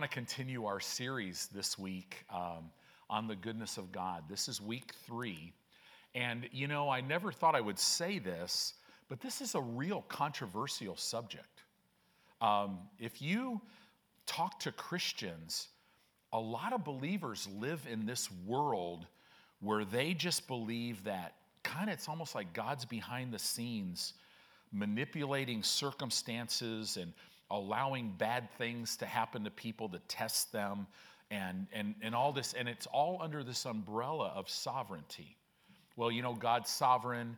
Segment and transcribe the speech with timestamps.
[0.00, 2.70] want to continue our series this week um,
[3.10, 4.24] on the goodness of God.
[4.30, 5.52] This is week three.
[6.14, 8.72] And, you know, I never thought I would say this,
[9.10, 11.64] but this is a real controversial subject.
[12.40, 13.60] Um, if you
[14.24, 15.68] talk to Christians,
[16.32, 19.06] a lot of believers live in this world
[19.60, 24.14] where they just believe that kind of it's almost like God's behind the scenes
[24.72, 27.12] manipulating circumstances and
[27.50, 30.86] allowing bad things to happen to people to test them
[31.30, 32.52] and, and, and all this.
[32.52, 35.36] And it's all under this umbrella of sovereignty.
[35.96, 37.36] Well, you know, God's sovereign,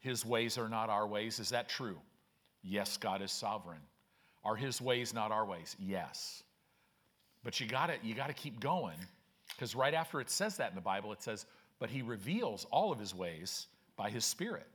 [0.00, 1.40] his ways are not our ways.
[1.40, 1.98] Is that true?
[2.62, 3.80] Yes, God is sovereign.
[4.44, 5.76] Are his ways not our ways?
[5.78, 6.42] Yes.
[7.44, 8.96] But you got to you got to keep going
[9.48, 11.46] because right after it says that in the Bible it says
[11.78, 14.68] but he reveals all of his ways by his spirit.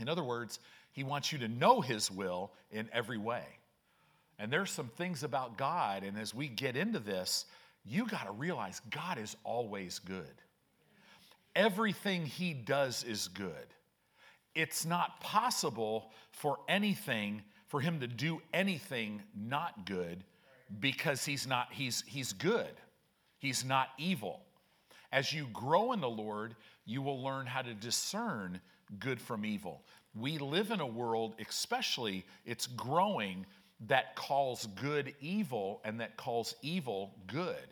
[0.00, 0.58] In other words,
[0.92, 3.44] he wants you to know his will in every way.
[4.38, 7.46] And there's some things about God, and as we get into this,
[7.84, 10.34] you got to realize God is always good.
[11.54, 13.66] Everything He does is good.
[14.54, 20.24] It's not possible for anything, for Him to do anything not good
[20.80, 22.74] because He's not, He's, he's good.
[23.38, 24.40] He's not evil.
[25.12, 28.60] As you grow in the Lord, you will learn how to discern
[28.98, 29.82] good from evil.
[30.14, 33.46] We live in a world, especially, it's growing
[33.88, 37.66] that calls good evil and that calls evil good.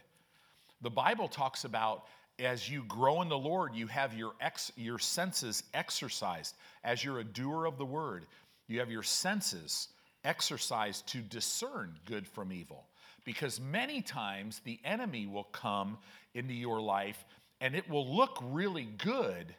[0.82, 2.06] The Bible talks about
[2.38, 6.56] as you grow in the Lord, you have your, ex, your senses exercised.
[6.82, 8.26] As you're a doer of the word,
[8.68, 9.88] you have your senses
[10.24, 12.86] exercised to discern good from evil.
[13.24, 15.98] Because many times the enemy will come
[16.34, 17.24] into your life
[17.60, 19.54] and it will look really good,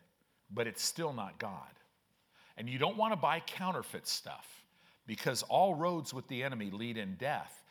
[0.51, 1.57] but it's still not God.
[2.57, 4.62] And you don't want to buy counterfeit stuff
[5.05, 7.63] because all roads with the enemy lead in death.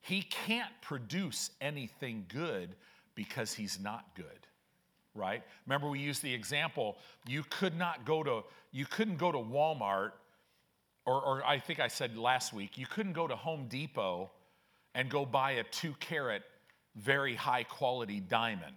[0.00, 2.74] He can't produce anything good
[3.14, 4.26] because he's not good.
[5.14, 5.42] Right?
[5.66, 10.12] Remember we used the example you could not go to you couldn't go to Walmart
[11.04, 14.30] or, or I think I said last week you couldn't go to Home Depot
[14.94, 16.42] and go buy a 2 carat
[16.96, 18.74] very high quality diamond.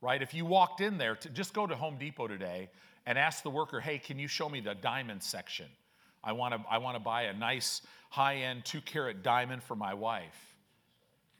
[0.00, 0.20] Right?
[0.20, 2.68] If you walked in there to just go to Home Depot today
[3.06, 5.66] and ask the worker, "Hey, can you show me the diamond section?"
[6.22, 9.76] I want to I want to buy a nice high end two carat diamond for
[9.76, 10.56] my wife.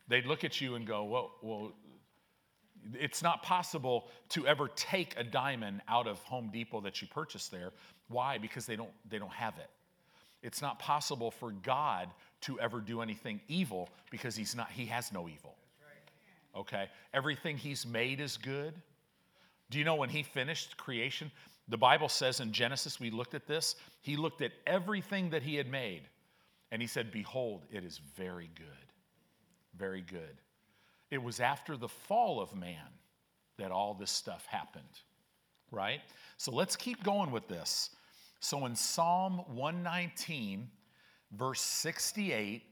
[0.08, 1.72] They'd look at you and go, well, well,
[2.94, 7.50] it's not possible to ever take a diamond out of Home Depot that you purchased
[7.50, 7.70] there.
[8.08, 8.38] Why?
[8.38, 9.70] Because they don't, they don't have it.
[10.42, 12.08] It's not possible for God
[12.42, 15.54] to ever do anything evil because he's not, he has no evil.
[16.56, 16.88] Okay?
[17.12, 18.74] Everything he's made is good.
[19.70, 21.30] Do you know when he finished creation,
[21.70, 25.54] the Bible says in Genesis, we looked at this, he looked at everything that he
[25.54, 26.02] had made
[26.72, 28.66] and he said, Behold, it is very good.
[29.76, 30.36] Very good.
[31.10, 32.76] It was after the fall of man
[33.56, 34.84] that all this stuff happened,
[35.70, 36.00] right?
[36.36, 37.90] So let's keep going with this.
[38.40, 40.68] So in Psalm 119,
[41.32, 42.62] verse 68,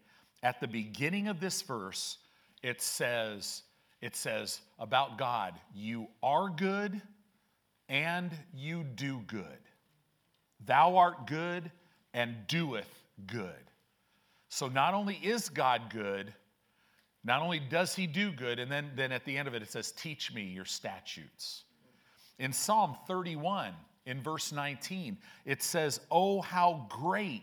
[0.42, 2.18] at the beginning of this verse,
[2.62, 3.62] it says,
[4.00, 7.00] it says about God, you are good
[7.88, 9.44] and you do good.
[10.64, 11.70] Thou art good
[12.12, 13.52] and doeth good.
[14.48, 16.32] So not only is God good,
[17.24, 19.70] not only does he do good, and then, then at the end of it, it
[19.70, 21.64] says, Teach me your statutes.
[22.38, 23.72] In Psalm 31,
[24.06, 27.42] in verse 19, it says, Oh, how great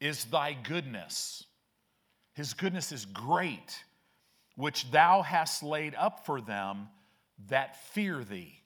[0.00, 1.44] is thy goodness!
[2.34, 3.82] His goodness is great,
[4.56, 6.88] which thou hast laid up for them
[7.48, 8.60] that fear thee.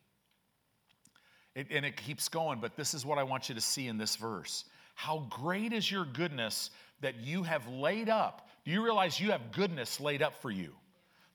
[1.55, 3.97] It, and it keeps going, but this is what I want you to see in
[3.97, 4.65] this verse.
[4.95, 6.69] How great is your goodness
[7.01, 8.47] that you have laid up.
[8.63, 10.73] Do you realize you have goodness laid up for you?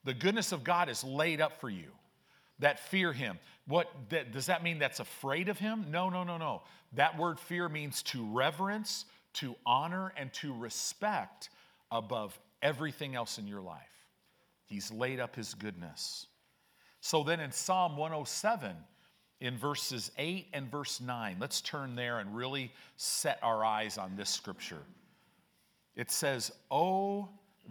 [0.05, 1.91] The goodness of God is laid up for you
[2.59, 3.37] that fear him.
[3.67, 5.85] What that, does that mean that's afraid of him?
[5.89, 6.63] No, no, no, no.
[6.93, 11.49] That word fear means to reverence, to honor, and to respect
[11.91, 13.81] above everything else in your life.
[14.65, 16.27] He's laid up his goodness.
[17.01, 18.75] So then in Psalm 107,
[19.39, 21.37] in verses 8 and verse 9.
[21.39, 24.81] Let's turn there and really set our eyes on this scripture.
[25.95, 27.29] It says, Oh,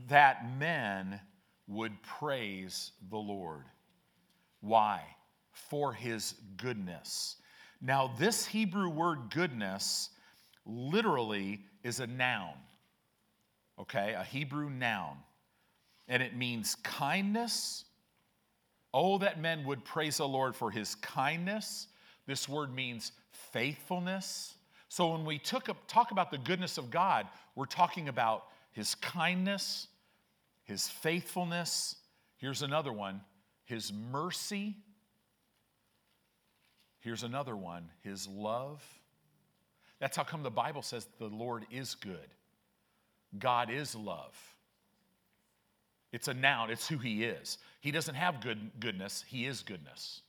[0.09, 1.21] that men
[1.67, 3.65] would praise the Lord.
[4.61, 5.03] Why?
[5.53, 7.37] For his goodness.
[7.81, 10.11] Now, this Hebrew word goodness
[10.65, 12.55] literally is a noun,
[13.79, 14.15] okay?
[14.19, 15.17] A Hebrew noun.
[16.09, 17.85] And it means kindness
[18.98, 21.88] Oh, that men would praise the Lord for his kindness.
[22.26, 23.12] This word means
[23.52, 24.54] faithfulness.
[24.88, 29.88] So when we took, talk about the goodness of God, we're talking about his kindness
[30.66, 31.96] his faithfulness.
[32.37, 33.22] Here's another one
[33.64, 34.76] his mercy.
[37.00, 38.84] Here's another one his love.
[40.00, 42.28] That's how come the Bible says the Lord is good.
[43.38, 44.37] God is love.
[46.12, 47.58] It's a noun, it's who he is.
[47.81, 50.23] He doesn't have good, goodness, he is goodness.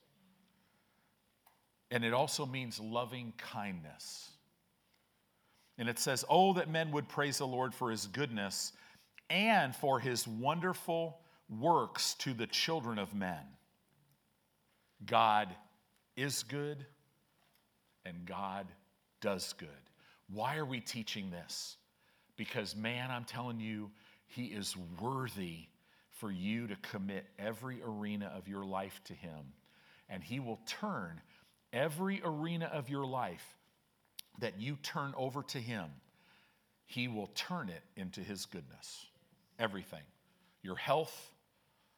[1.89, 4.29] And it also means loving kindness.
[5.77, 8.73] And it says, Oh, that men would praise the Lord for his goodness
[9.29, 11.19] and for his wonderful
[11.49, 13.39] works to the children of men.
[15.05, 15.55] God
[16.15, 16.85] is good
[18.05, 18.67] and God
[19.21, 19.69] does good.
[20.29, 21.77] Why are we teaching this?
[22.35, 23.91] Because, man, I'm telling you,
[24.27, 25.65] he is worthy
[26.09, 29.53] for you to commit every arena of your life to him.
[30.09, 31.21] And he will turn
[31.73, 33.45] every arena of your life
[34.39, 35.85] that you turn over to him,
[36.85, 39.05] he will turn it into his goodness.
[39.59, 40.03] Everything
[40.61, 41.31] your health,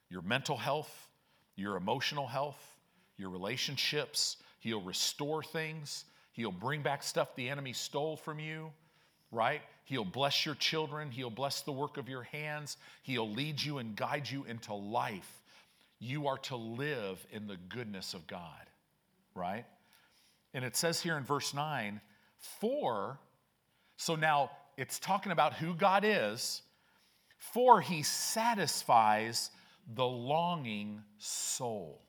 [0.09, 1.09] your mental health,
[1.55, 2.59] your emotional health,
[3.17, 4.37] your relationships.
[4.59, 6.05] He'll restore things.
[6.31, 8.71] He'll bring back stuff the enemy stole from you,
[9.31, 9.61] right?
[9.85, 11.11] He'll bless your children.
[11.11, 12.77] He'll bless the work of your hands.
[13.03, 15.41] He'll lead you and guide you into life.
[15.99, 18.39] You are to live in the goodness of God,
[19.35, 19.65] right?
[20.53, 21.99] And it says here in verse 9,
[22.59, 23.19] for,
[23.97, 26.61] so now it's talking about who God is,
[27.37, 29.51] for he satisfies
[29.95, 32.01] the longing soul.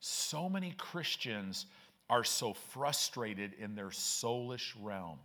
[0.00, 1.66] So many Christians
[2.08, 5.18] are so frustrated in their soulish realm.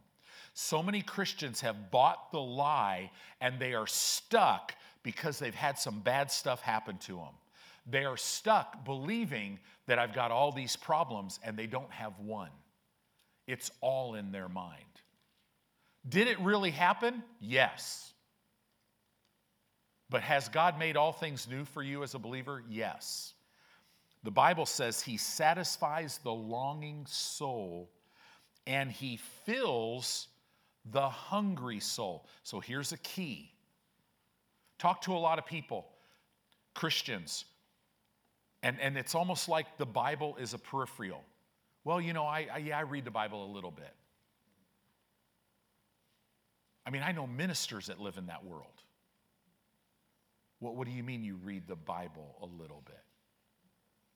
[0.54, 3.12] So many Christians have bought the lie
[3.42, 7.34] and they are stuck because they've had some bad stuff happen to them.
[7.90, 12.52] They are stuck believing that I've got all these problems and they don't have one.
[13.48, 14.84] It's all in their mind.
[16.08, 17.24] Did it really happen?
[17.42, 18.14] Yes.
[20.10, 22.64] But has God made all things new for you as a believer?
[22.70, 23.34] Yes.
[24.24, 27.90] The Bible says he satisfies the longing soul
[28.66, 30.28] and he fills
[30.92, 32.26] the hungry soul.
[32.44, 33.52] So here's a key
[34.80, 35.86] talk to a lot of people,
[36.74, 37.46] Christians,
[38.64, 41.24] and, and it's almost like the Bible is a peripheral.
[41.86, 43.94] Well, you know, I, I, yeah, I read the Bible a little bit.
[46.86, 48.84] I mean, I know ministers that live in that world.
[50.60, 53.04] What, what do you mean you read the Bible a little bit?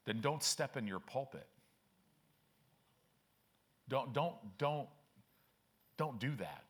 [0.05, 1.47] Then don't step in your pulpit.
[3.89, 4.87] Don't, don't, don't,
[5.97, 6.63] don't do that.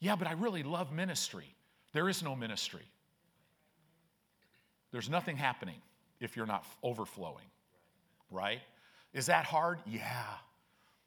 [0.00, 1.54] Yeah, but I really love ministry.
[1.92, 2.86] There is no ministry.
[4.90, 5.80] There's nothing happening
[6.20, 7.46] if you're not overflowing,
[8.30, 8.60] right?
[9.12, 9.78] Is that hard?
[9.86, 10.24] Yeah,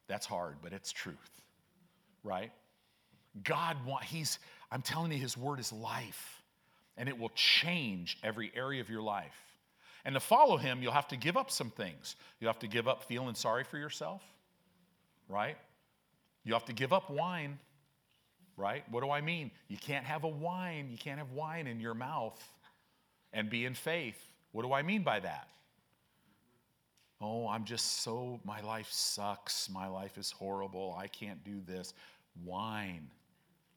[0.07, 1.41] that's hard, but it's truth,
[2.23, 2.51] right?
[3.43, 4.39] God wants, he's
[4.71, 6.41] I'm telling you his word is life
[6.97, 9.35] and it will change every area of your life.
[10.05, 12.15] And to follow him, you'll have to give up some things.
[12.39, 14.21] You'll have to give up feeling sorry for yourself,
[15.27, 15.57] right?
[16.45, 17.59] You have to give up whine,
[18.55, 18.83] right?
[18.89, 19.51] What do I mean?
[19.67, 22.41] You can't have a whine, you can't have whine in your mouth
[23.33, 24.17] and be in faith.
[24.53, 25.49] What do I mean by that?
[27.19, 29.69] Oh, I'm just so, my life sucks.
[29.69, 30.95] My life is horrible.
[30.97, 31.93] I can't do this.
[32.43, 33.07] Whine.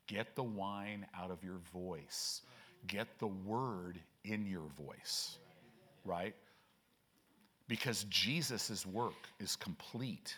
[0.06, 2.43] Get the whine out of your voice.
[2.87, 5.38] Get the word in your voice,
[6.05, 6.35] right?
[7.69, 10.37] Because Jesus' work is complete.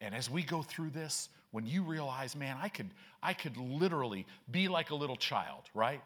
[0.00, 2.90] And as we go through this, when you realize, man, I could,
[3.22, 6.02] I could literally be like a little child, right?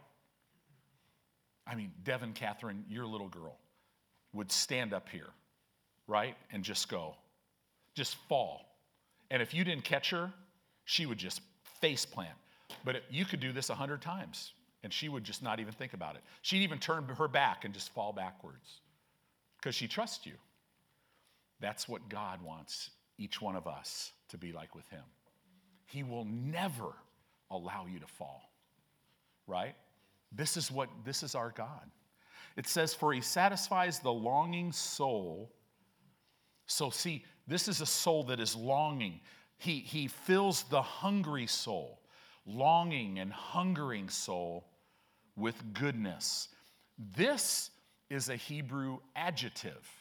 [1.67, 3.57] I mean, Devin, Catherine, your little girl
[4.33, 5.29] would stand up here
[6.11, 6.37] right?
[6.53, 7.15] And just go,
[7.95, 8.77] just fall.
[9.31, 10.31] And if you didn't catch her,
[10.85, 11.41] she would just
[11.81, 12.35] face plant.
[12.85, 15.95] But you could do this a hundred times, and she would just not even think
[15.95, 16.23] about it.
[16.43, 18.81] She'd even turn her back and just fall backwards
[19.57, 20.35] because she trusts you.
[21.61, 22.91] That's what God wants
[23.21, 25.05] each one of us to be like with Him.
[25.87, 26.95] He will never
[27.51, 28.51] allow you to fall,
[29.47, 29.75] right?
[30.33, 31.91] This is what this is our God.
[32.57, 35.53] It says, For He satisfies the longing soul
[36.71, 39.21] so, see, this is a soul that is longing.
[39.59, 42.01] He, he fills the hungry soul,
[42.47, 44.69] longing and hungering soul
[45.35, 46.47] with goodness.
[47.17, 47.73] This
[48.09, 50.00] is a Hebrew adjective.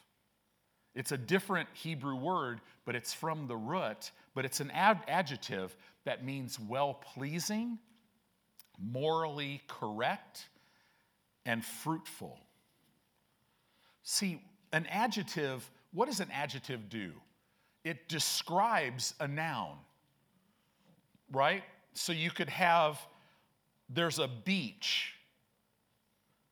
[0.99, 5.73] It's a different Hebrew word, but it's from the root, but it's an ad- adjective
[6.03, 7.79] that means well pleasing,
[8.77, 10.49] morally correct,
[11.45, 12.37] and fruitful.
[14.03, 14.41] See,
[14.73, 17.13] an adjective what does an adjective do?
[17.85, 19.77] It describes a noun,
[21.31, 21.63] right?
[21.93, 22.99] So you could have,
[23.89, 25.13] there's a beach.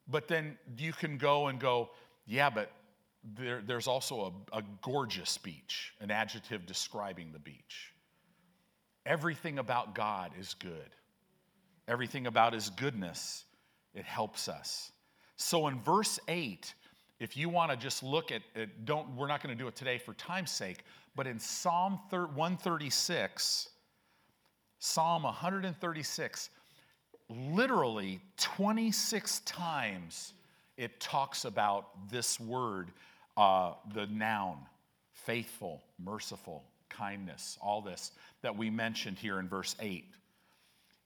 [0.07, 1.89] But then you can go and go,
[2.25, 2.71] yeah, but
[3.35, 7.93] there, there's also a, a gorgeous beach, an adjective describing the beach.
[9.05, 10.89] Everything about God is good.
[11.87, 13.45] Everything about his goodness,
[13.93, 14.91] it helps us.
[15.37, 16.73] So in verse 8,
[17.19, 19.75] if you want to just look at it, don't we're not going to do it
[19.75, 20.83] today for time's sake,
[21.15, 23.69] but in Psalm 136,
[24.79, 26.49] Psalm 136,
[27.29, 30.33] literally 26 times
[30.77, 32.91] it talks about this word,
[33.37, 34.57] uh, the noun,
[35.13, 40.05] faithful, merciful, kindness, all this that we mentioned here in verse 8.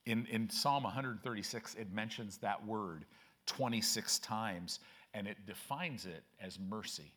[0.06, 3.04] In, in Psalm 136, it mentions that word
[3.46, 4.80] 26 times
[5.14, 7.12] and it defines it as mercy.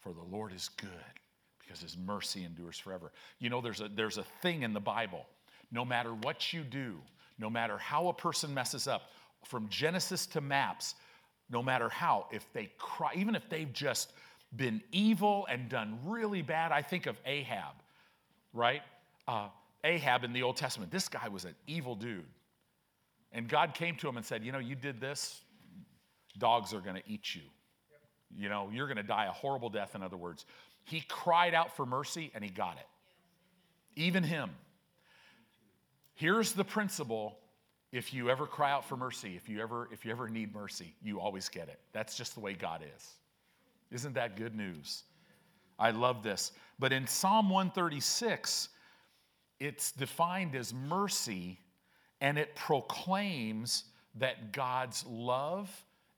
[0.00, 0.88] For the Lord is good
[1.60, 3.12] because his mercy endures forever.
[3.38, 5.26] You know, there's a, there's a thing in the Bible.
[5.70, 6.96] No matter what you do,
[7.38, 9.02] no matter how a person messes up,
[9.44, 10.94] from Genesis to maps,
[11.50, 14.12] no matter how, if they cry, even if they've just
[14.54, 17.74] been evil and done really bad, I think of Ahab,
[18.52, 18.82] right?
[19.26, 19.48] Uh,
[19.84, 22.24] Ahab in the Old Testament, this guy was an evil dude.
[23.32, 25.40] And God came to him and said, You know, you did this,
[26.38, 27.42] dogs are going to eat you.
[28.36, 30.44] You know, you're going to die a horrible death, in other words.
[30.84, 32.86] He cried out for mercy and he got it.
[33.96, 34.50] Even him.
[36.14, 37.38] Here's the principle
[37.92, 40.94] if you ever cry out for mercy, if you ever if you ever need mercy,
[41.02, 41.80] you always get it.
[41.92, 43.08] That's just the way God is.
[43.90, 45.02] Isn't that good news?
[45.78, 46.52] I love this.
[46.78, 48.68] But in Psalm 136,
[49.58, 51.58] it's defined as mercy
[52.20, 53.84] and it proclaims
[54.16, 55.70] that God's love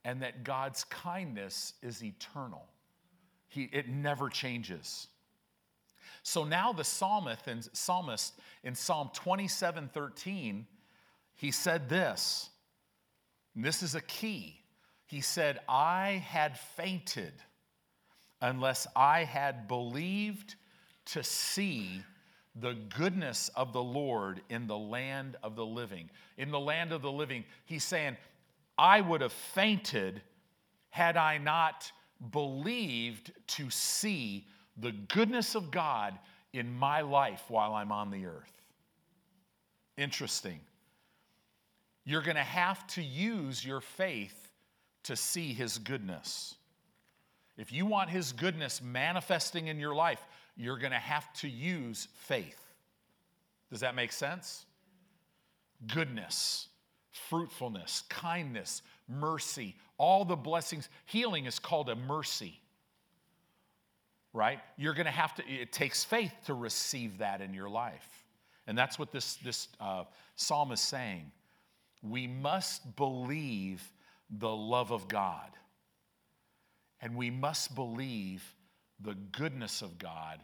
[0.05, 2.67] and that God's kindness is eternal.
[3.49, 5.09] He, it never changes.
[6.23, 10.67] So now the psalmist in, psalmist in Psalm 27 13,
[11.43, 12.51] he said this,
[13.57, 14.61] this is a key.
[15.07, 17.33] He said, I had fainted
[18.41, 20.55] unless I had believed
[21.07, 22.05] to see
[22.55, 26.11] the goodness of the Lord in the land of the living.
[26.39, 28.17] In the land of the living, he's saying,
[28.79, 30.23] I would have fainted
[30.91, 31.91] had I not
[32.31, 34.47] believed to see
[34.77, 36.17] the goodness of God
[36.53, 38.53] in my life while I'm on the earth.
[39.99, 40.61] Interesting.
[42.05, 44.51] You're going to have to use your faith
[45.05, 46.57] to see his goodness.
[47.57, 50.21] If you want his goodness manifesting in your life,
[50.57, 52.59] you're going to have to use faith.
[53.71, 54.67] Does that make sense?
[55.87, 56.69] Goodness,
[57.29, 60.89] fruitfulness, kindness, mercy, all the blessings.
[61.07, 62.61] Healing is called a mercy,
[64.33, 64.61] right?
[64.77, 68.25] You're going to have to, it takes faith to receive that in your life.
[68.67, 70.05] And that's what this, this uh,
[70.37, 71.31] psalm is saying.
[72.03, 73.83] We must believe
[74.31, 75.51] the love of God.
[77.01, 78.43] And we must believe
[79.01, 80.39] the goodness of God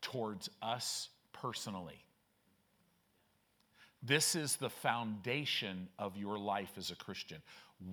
[0.00, 2.04] towards us personally.
[4.02, 7.42] This is the foundation of your life as a Christian.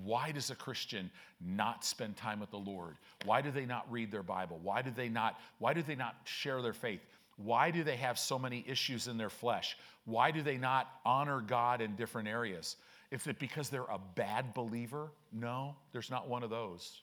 [0.03, 1.11] Why does a Christian
[1.41, 2.95] not spend time with the Lord?
[3.25, 4.59] Why do they not read their Bible?
[4.63, 7.01] Why do they not why do they not share their faith?
[7.37, 9.77] Why do they have so many issues in their flesh?
[10.05, 12.77] Why do they not honor God in different areas?
[13.11, 15.11] Is it because they're a bad believer?
[15.31, 17.01] No, there's not one of those.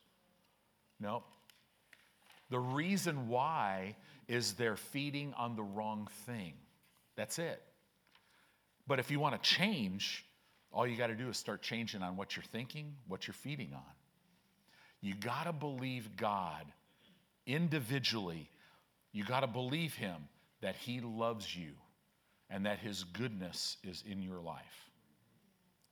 [1.00, 1.22] No.
[2.50, 3.96] The reason why
[4.28, 6.54] is they're feeding on the wrong thing.
[7.16, 7.62] That's it.
[8.86, 10.24] But if you want to change,
[10.70, 13.72] all you got to do is start changing on what you're thinking, what you're feeding
[13.72, 13.82] on.
[15.00, 16.64] You got to believe God
[17.46, 18.50] individually.
[19.12, 20.28] You got to believe Him
[20.60, 21.72] that He loves you
[22.50, 24.83] and that His goodness is in your life.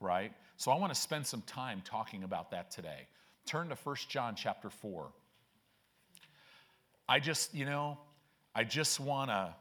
[0.02, 0.32] Right?
[0.56, 3.06] So I want to spend some time talking about that today.
[3.46, 5.08] Turn to 1 John chapter 4.
[7.08, 7.98] I just, you know,
[8.54, 9.54] I just want to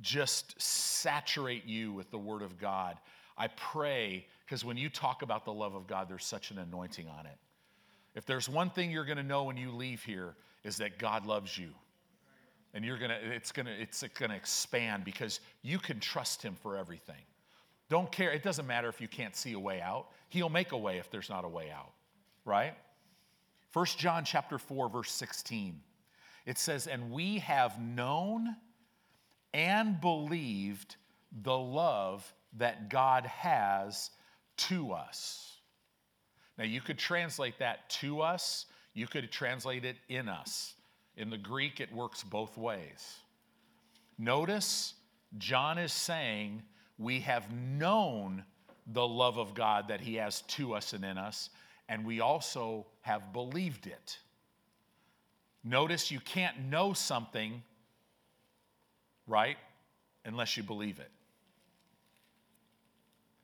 [0.00, 2.96] just saturate you with the Word of God.
[3.36, 7.06] I pray, because when you talk about the love of God, there's such an anointing
[7.18, 7.36] on it.
[8.14, 11.26] If there's one thing you're going to know when you leave here, is that God
[11.26, 11.70] loves you.
[12.74, 17.22] And you're gonna, it's gonna, it's gonna expand because you can trust him for everything.
[17.88, 20.08] Don't care, it doesn't matter if you can't see a way out.
[20.28, 21.92] He'll make a way if there's not a way out,
[22.44, 22.74] right?
[23.70, 25.80] First John chapter 4, verse 16.
[26.46, 28.56] It says, And we have known
[29.54, 30.96] and believed
[31.42, 34.10] the love that God has
[34.56, 35.56] to us.
[36.56, 40.74] Now, you could translate that to us, you could translate it in us.
[41.16, 43.18] In the Greek, it works both ways.
[44.18, 44.94] Notice,
[45.36, 46.62] John is saying,
[46.98, 48.44] We have known
[48.92, 51.50] the love of God that He has to us and in us,
[51.88, 54.18] and we also have believed it.
[55.64, 57.62] Notice you can't know something,
[59.26, 59.56] right,
[60.24, 61.10] unless you believe it.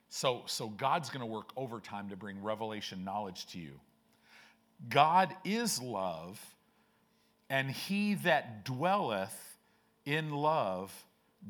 [0.09, 3.81] So, so God's going to work overtime to bring revelation knowledge to you.
[4.89, 6.41] God is love,
[7.51, 9.59] and he that dwelleth
[10.07, 10.93] in love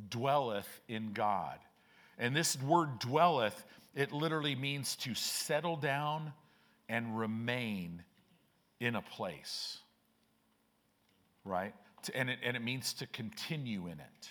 [0.08, 1.58] dwelleth in God.
[2.18, 6.32] And this word dwelleth, it literally means to settle down
[6.88, 8.02] and remain
[8.80, 9.78] in a place,
[11.44, 11.74] right?
[12.14, 14.30] And it, and it means to continue in it.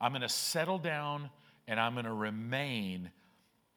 [0.00, 1.30] I'm going to settle down
[1.68, 3.10] and I'm going to remain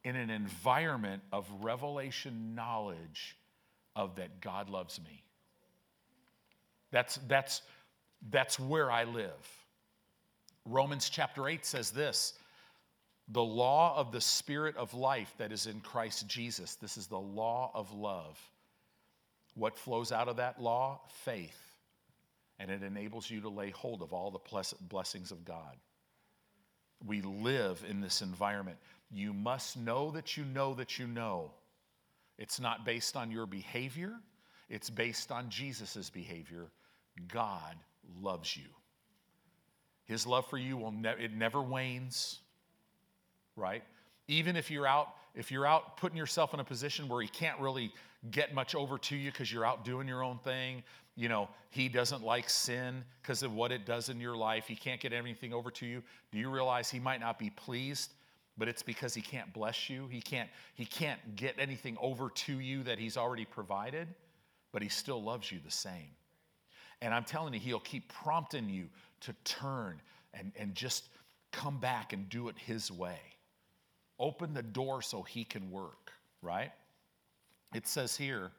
[0.03, 3.37] in an environment of revelation knowledge
[3.95, 5.23] of that God loves me.
[6.91, 7.61] That's, that's,
[8.29, 9.31] that's where I live.
[10.65, 12.33] Romans chapter 8 says this
[13.29, 16.75] the law of the Spirit of life that is in Christ Jesus.
[16.75, 18.37] This is the law of love.
[19.55, 21.01] What flows out of that law?
[21.23, 21.59] Faith.
[22.59, 25.75] And it enables you to lay hold of all the blessings of God.
[27.05, 28.77] We live in this environment.
[29.11, 31.51] You must know that you know that you know.
[32.37, 34.13] It's not based on your behavior,
[34.69, 36.71] it's based on Jesus' behavior.
[37.27, 37.75] God
[38.21, 38.69] loves you.
[40.05, 42.39] His love for you will ne- it never wanes,
[43.55, 43.83] right?
[44.27, 47.59] Even if you're out if you're out putting yourself in a position where he can't
[47.59, 47.91] really
[48.29, 50.83] get much over to you because you're out doing your own thing,
[51.15, 54.67] you know, he doesn't like sin because of what it does in your life.
[54.67, 56.03] He can't get anything over to you.
[56.31, 58.13] Do you realize he might not be pleased,
[58.57, 60.07] but it's because he can't bless you?
[60.07, 64.07] He can't he can't get anything over to you that he's already provided,
[64.71, 66.15] but he still loves you the same.
[67.01, 68.85] And I'm telling you, he'll keep prompting you
[69.21, 69.99] to turn
[70.33, 71.09] and, and just
[71.51, 73.19] come back and do it his way.
[74.23, 76.71] Open the door so he can work, right?
[77.73, 78.51] It says here,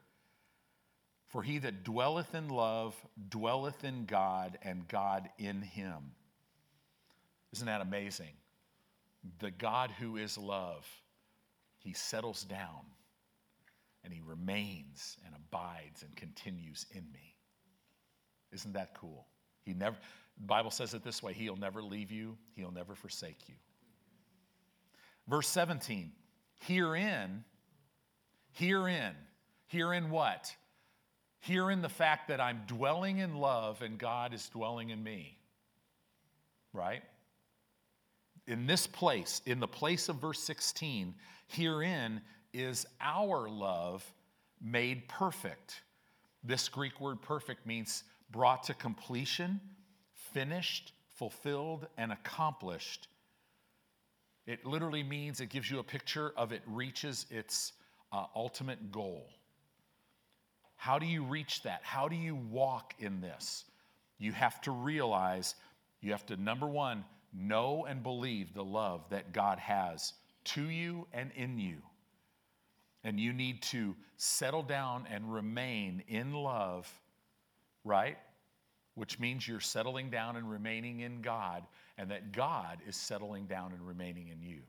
[1.29, 2.95] for he that dwelleth in love
[3.29, 6.11] dwelleth in God, and God in him.
[7.51, 8.33] Isn't that amazing?
[9.39, 10.85] The God who is love,
[11.79, 12.85] he settles down
[14.03, 17.33] and he remains and abides and continues in me.
[18.51, 19.25] Isn't that cool?
[19.63, 19.97] He never,
[20.39, 23.55] the Bible says it this way He'll never leave you, He'll never forsake you.
[25.27, 26.11] Verse 17,
[26.59, 27.43] herein,
[28.51, 29.15] herein,
[29.67, 30.55] herein what?
[31.39, 35.37] Herein the fact that I'm dwelling in love and God is dwelling in me.
[36.73, 37.03] Right?
[38.47, 41.15] In this place, in the place of verse 16,
[41.47, 42.21] herein
[42.53, 44.05] is our love
[44.61, 45.81] made perfect.
[46.43, 49.59] This Greek word perfect means brought to completion,
[50.13, 53.07] finished, fulfilled, and accomplished.
[54.47, 57.73] It literally means it gives you a picture of it reaches its
[58.11, 59.27] uh, ultimate goal.
[60.75, 61.79] How do you reach that?
[61.83, 63.65] How do you walk in this?
[64.19, 65.55] You have to realize,
[66.01, 67.03] you have to, number one,
[67.33, 70.13] know and believe the love that God has
[70.45, 71.77] to you and in you.
[73.03, 76.91] And you need to settle down and remain in love
[77.85, 78.17] right?
[78.95, 81.63] Which means you're settling down and remaining in God,
[81.97, 84.61] and that God is settling down and remaining in you.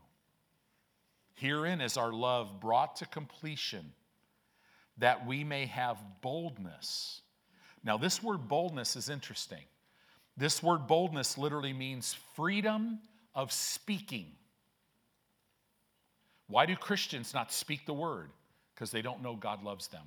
[1.35, 3.93] Herein is our love brought to completion,
[4.99, 7.21] that we may have boldness.
[7.85, 9.65] Now, this word boldness is interesting.
[10.37, 13.01] This word boldness literally means freedom
[13.35, 14.33] of speaking.
[16.49, 18.31] Why do Christians not speak the word?
[18.75, 20.05] Because they don't know God loves them.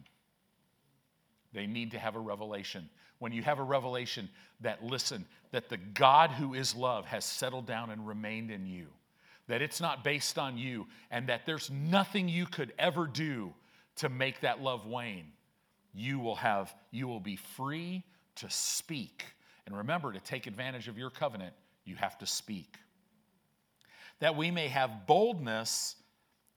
[1.54, 2.90] They need to have a revelation.
[3.20, 4.30] When you have a revelation
[4.62, 8.88] that, listen, that the God who is love has settled down and remained in you,
[9.48, 13.54] that it's not based on you, and that there's nothing you could ever do
[13.98, 15.34] to make that love wane,
[15.94, 18.04] you will have, you will be free
[18.36, 19.26] to speak.
[19.66, 21.54] And remember, to take advantage of your covenant,
[21.84, 22.76] you have to speak.
[24.20, 25.96] That we may have boldness,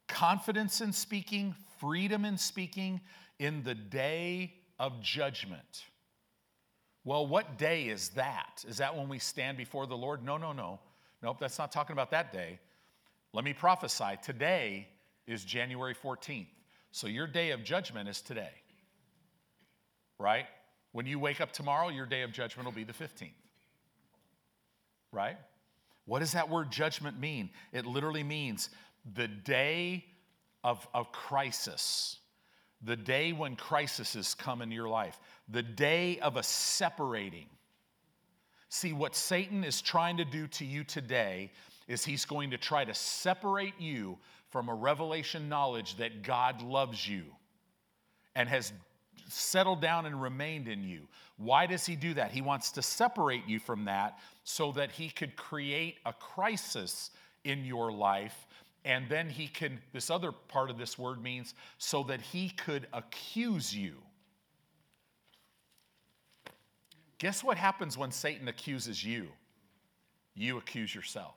[0.06, 3.00] confidence in speaking, freedom in speaking
[3.38, 5.84] in the day of judgment.
[7.04, 8.64] Well, what day is that?
[8.68, 10.24] Is that when we stand before the Lord?
[10.24, 10.78] No, no, no.
[11.22, 12.58] Nope, that's not talking about that day.
[13.32, 14.18] Let me prophesy.
[14.22, 14.88] Today
[15.26, 16.46] is January 14th.
[16.92, 18.52] So your day of judgment is today.
[20.18, 20.46] Right?
[20.92, 23.30] When you wake up tomorrow, your day of judgment will be the 15th.
[25.10, 25.38] Right?
[26.04, 27.50] What does that word judgment mean?
[27.72, 28.68] It literally means
[29.14, 30.04] the day
[30.62, 32.18] of, of crisis
[32.84, 35.18] the day when crises come in your life,
[35.52, 37.46] the day of a separating.
[38.68, 41.52] See, what Satan is trying to do to you today
[41.88, 47.06] is he's going to try to separate you from a revelation knowledge that God loves
[47.06, 47.24] you
[48.34, 48.72] and has
[49.28, 51.06] settled down and remained in you.
[51.36, 52.30] Why does he do that?
[52.30, 57.10] He wants to separate you from that so that he could create a crisis
[57.44, 58.46] in your life.
[58.84, 62.86] And then he can, this other part of this word means so that he could
[62.92, 63.96] accuse you.
[67.22, 69.28] Guess what happens when Satan accuses you?
[70.34, 71.36] You accuse yourself.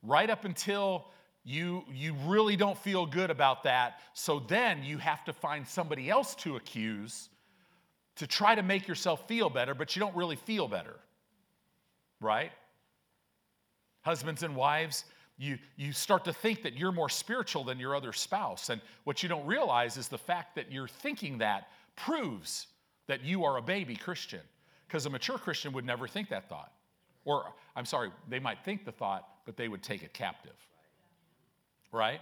[0.00, 1.06] Right up until
[1.42, 6.08] you, you really don't feel good about that, so then you have to find somebody
[6.08, 7.30] else to accuse
[8.14, 11.00] to try to make yourself feel better, but you don't really feel better.
[12.20, 12.52] Right?
[14.02, 15.04] Husbands and wives,
[15.36, 18.70] you, you start to think that you're more spiritual than your other spouse.
[18.70, 22.68] And what you don't realize is the fact that you're thinking that proves
[23.06, 24.40] that you are a baby Christian.
[24.86, 26.72] Because a mature Christian would never think that thought.
[27.24, 30.56] Or, I'm sorry, they might think the thought, but they would take it captive.
[31.90, 32.20] Right?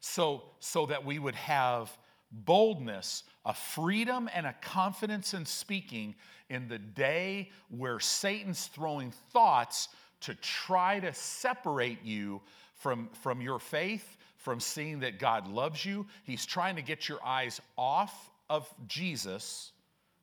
[0.00, 1.96] So, so that we would have
[2.32, 6.14] boldness, a freedom, and a confidence in speaking
[6.48, 9.88] in the day where Satan's throwing thoughts
[10.20, 12.40] to try to separate you
[12.74, 16.06] from, from your faith, from seeing that God loves you.
[16.24, 19.72] He's trying to get your eyes off of Jesus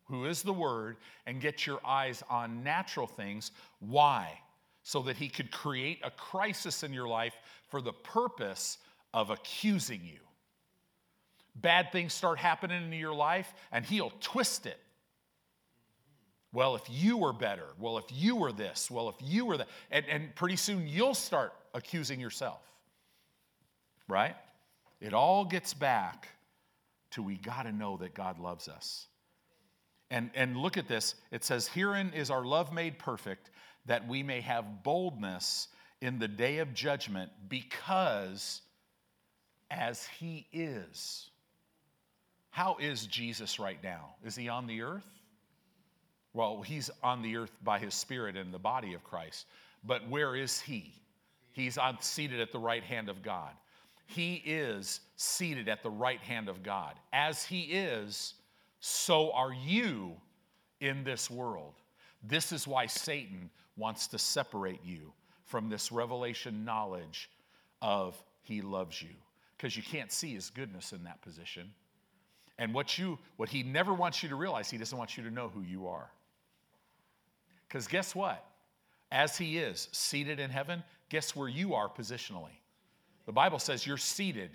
[0.07, 3.51] who is the Word, and get your eyes on natural things.
[3.79, 4.39] Why?
[4.83, 7.35] So that He could create a crisis in your life
[7.69, 8.77] for the purpose
[9.13, 10.19] of accusing you.
[11.55, 14.79] Bad things start happening in your life, and He'll twist it.
[16.53, 19.67] Well, if you were better, well, if you were this, well, if you were that,
[19.91, 22.61] and, and pretty soon you'll start accusing yourself.
[24.07, 24.35] Right?
[25.01, 26.29] It all gets back
[27.11, 29.07] to we got to know that God loves us.
[30.09, 31.15] And, and look at this.
[31.31, 33.49] It says, Herein is our love made perfect,
[33.85, 35.67] that we may have boldness
[36.01, 38.61] in the day of judgment, because
[39.69, 41.29] as he is.
[42.49, 44.15] How is Jesus right now?
[44.25, 45.07] Is he on the earth?
[46.33, 49.47] Well, he's on the earth by his spirit in the body of Christ.
[49.83, 50.93] But where is he?
[51.51, 53.51] He's on, seated at the right hand of God.
[54.05, 56.93] He is seated at the right hand of God.
[57.11, 58.35] As he is,
[58.79, 60.15] so are you
[60.79, 61.73] in this world.
[62.23, 65.13] This is why Satan wants to separate you
[65.45, 67.29] from this revelation knowledge
[67.81, 69.09] of he loves you
[69.55, 71.71] because you can't see his goodness in that position.
[72.59, 75.31] And what you what he never wants you to realize, he doesn't want you to
[75.31, 76.09] know who you are.
[77.69, 78.43] Cuz guess what?
[79.11, 82.59] As he is seated in heaven, guess where you are positionally?
[83.25, 84.51] The Bible says you're seated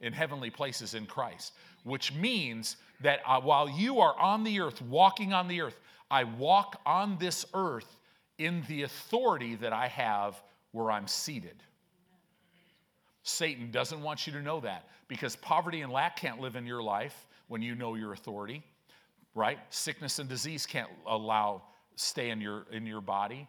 [0.00, 1.52] in heavenly places in Christ,
[1.84, 5.78] which means that uh, while you are on the earth, walking on the earth,
[6.10, 7.96] I walk on this earth
[8.38, 10.42] in the authority that I have
[10.72, 11.62] where I'm seated.
[13.22, 16.82] Satan doesn't want you to know that because poverty and lack can't live in your
[16.82, 18.62] life when you know your authority,
[19.34, 19.58] right?
[19.70, 21.62] Sickness and disease can't allow
[21.96, 23.48] stay in your in your body.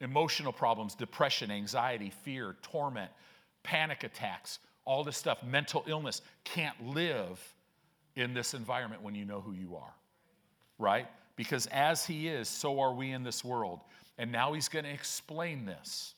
[0.00, 3.10] Emotional problems, depression, anxiety, fear, torment,
[3.62, 4.58] panic attacks,
[4.90, 7.40] all this stuff, mental illness can't live
[8.16, 9.94] in this environment when you know who you are,
[10.80, 11.06] right?
[11.36, 13.82] Because as He is, so are we in this world.
[14.18, 16.14] And now He's going to explain this.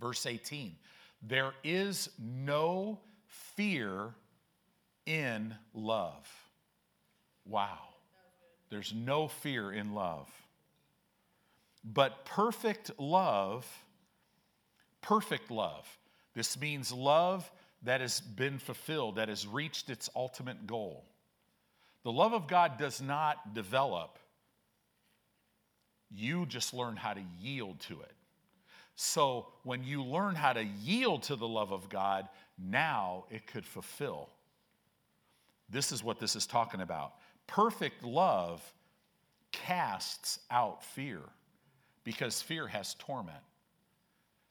[0.00, 0.76] Verse 18
[1.20, 4.14] there is no fear
[5.04, 6.28] in love.
[7.44, 7.88] Wow.
[8.70, 10.30] There's no fear in love.
[11.82, 13.66] But perfect love,
[15.02, 15.98] perfect love,
[16.34, 17.50] this means love
[17.82, 21.04] that has been fulfilled, that has reached its ultimate goal.
[22.02, 24.18] The love of God does not develop,
[26.10, 28.12] you just learn how to yield to it.
[28.96, 33.64] So when you learn how to yield to the love of God, now it could
[33.64, 34.28] fulfill.
[35.70, 37.14] This is what this is talking about.
[37.46, 38.62] Perfect love
[39.52, 41.20] casts out fear
[42.04, 43.38] because fear has torment.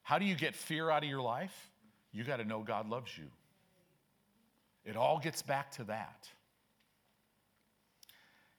[0.02, 1.69] How do you get fear out of your life?
[2.12, 3.26] You got to know God loves you.
[4.84, 6.28] It all gets back to that.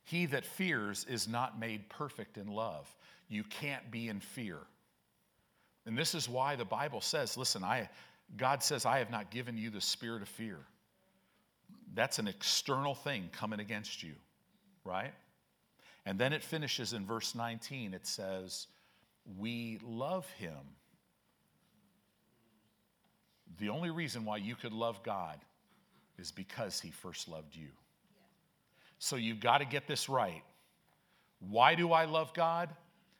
[0.04, 2.94] He that fears is not made perfect in love.
[3.30, 4.58] You can't be in fear.
[5.86, 7.90] And this is why the Bible says, listen, I,
[8.38, 10.60] God says, I have not given you the spirit of fear.
[11.94, 14.14] That's an external thing coming against you,
[14.86, 15.14] right?
[16.06, 17.94] And then it finishes in verse 19.
[17.94, 18.68] It says,
[19.38, 20.58] We love him
[23.62, 25.38] the only reason why you could love God
[26.17, 27.67] is because He first loved you.
[28.97, 30.41] So you've got to get this right.
[31.39, 32.69] Why do I love God?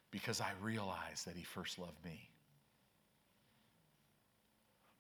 [0.10, 2.27] Because I realize that He first loved me.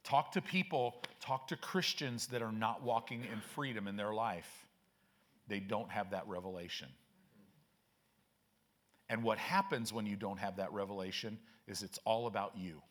[0.03, 4.67] Talk to people, talk to Christians that are not walking in freedom in their life.
[5.47, 6.87] They don't have that revelation.
[9.09, 12.81] And what happens when you don't have that revelation is it's all about you.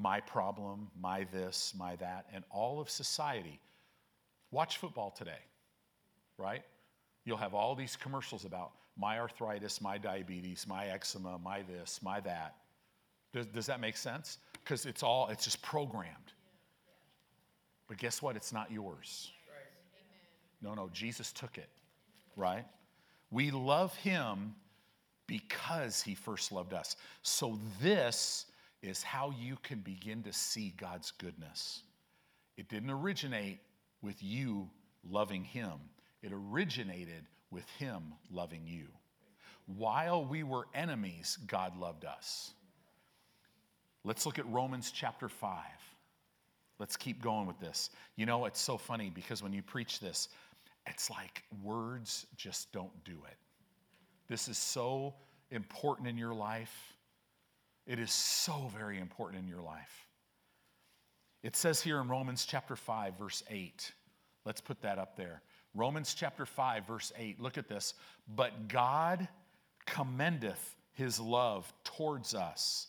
[0.00, 3.58] My problem, my this, my that, and all of society.
[4.52, 5.42] Watch football today,
[6.38, 6.62] right?
[7.24, 12.20] You'll have all these commercials about my arthritis, my diabetes, my eczema, my this, my
[12.20, 12.54] that.
[13.32, 14.38] Does, does that make sense?
[14.52, 16.32] Because it's all, it's just programmed.
[17.88, 18.36] But guess what?
[18.36, 19.32] It's not yours.
[20.60, 21.68] No, no, Jesus took it,
[22.36, 22.64] right?
[23.30, 24.54] We love him
[25.26, 26.96] because he first loved us.
[27.22, 28.46] So, this
[28.82, 31.82] is how you can begin to see God's goodness.
[32.56, 33.58] It didn't originate
[34.02, 34.68] with you
[35.08, 35.72] loving him,
[36.22, 38.86] it originated with him loving you.
[39.76, 42.52] While we were enemies, God loved us.
[44.04, 45.58] Let's look at Romans chapter 5.
[46.78, 47.90] Let's keep going with this.
[48.16, 50.28] You know, it's so funny because when you preach this,
[50.86, 53.36] it's like words just don't do it.
[54.28, 55.14] This is so
[55.50, 56.94] important in your life.
[57.88, 60.06] It is so very important in your life.
[61.42, 63.92] It says here in Romans chapter 5, verse 8.
[64.44, 65.40] Let's put that up there.
[65.74, 67.40] Romans chapter 5, verse 8.
[67.40, 67.94] Look at this.
[68.36, 69.26] But God
[69.86, 72.88] commendeth his love towards us,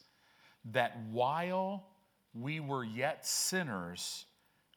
[0.65, 1.85] that while
[2.33, 4.25] we were yet sinners,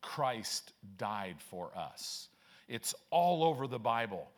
[0.03, 2.29] Christ died for us.
[2.69, 4.31] It's all over the Bible.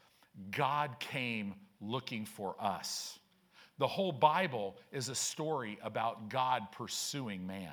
[0.51, 3.18] God came looking for us.
[3.79, 7.73] The whole Bible is a story about God pursuing man.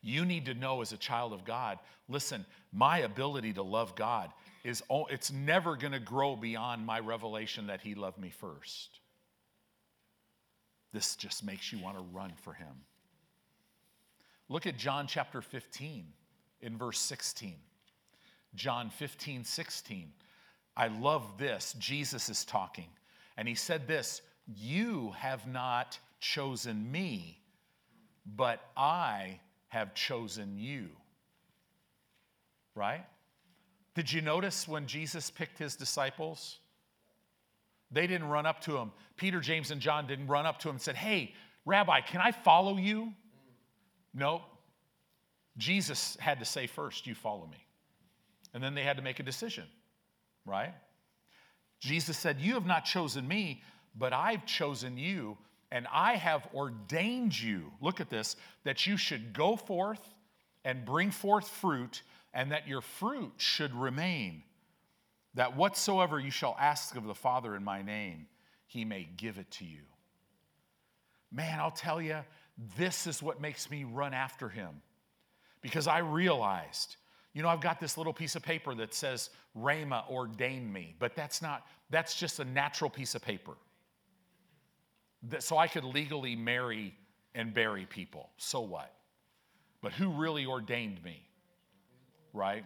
[0.00, 4.30] You need to know as a child of God, listen, my ability to love God
[4.64, 9.00] is it's never going to grow beyond my revelation that he loved me first.
[10.92, 12.84] This just makes you want to run for him.
[14.48, 16.06] Look at John chapter 15
[16.62, 17.56] in verse 16.
[18.54, 20.12] John 15, 16.
[20.76, 21.74] I love this.
[21.78, 22.88] Jesus is talking.
[23.38, 27.40] And he said this You have not chosen me,
[28.26, 30.88] but I have chosen you.
[32.74, 33.06] Right?
[33.94, 36.58] Did you notice when Jesus picked his disciples?
[37.90, 38.92] They didn't run up to him.
[39.16, 41.32] Peter, James, and John didn't run up to him and said, Hey,
[41.64, 43.12] Rabbi, can I follow you?
[44.12, 44.42] No.
[45.56, 47.64] Jesus had to say first, You follow me.
[48.52, 49.64] And then they had to make a decision,
[50.44, 50.74] right?
[51.80, 53.62] Jesus said, You have not chosen me,
[53.96, 55.36] but I've chosen you,
[55.70, 57.72] and I have ordained you.
[57.80, 60.14] Look at this that you should go forth
[60.64, 62.02] and bring forth fruit,
[62.34, 64.42] and that your fruit should remain.
[65.34, 68.26] That whatsoever you shall ask of the Father in my name,
[68.66, 69.80] he may give it to you.
[71.30, 72.18] Man, I'll tell you,
[72.76, 74.82] this is what makes me run after him.
[75.60, 76.96] Because I realized
[77.38, 81.14] you know, I've got this little piece of paper that says Rhema ordained me, but
[81.14, 83.52] that's not, that's just a natural piece of paper.
[85.28, 86.92] That, so I could legally marry
[87.36, 88.30] and bury people.
[88.38, 88.92] So what?
[89.82, 91.22] But who really ordained me?
[92.32, 92.64] Right?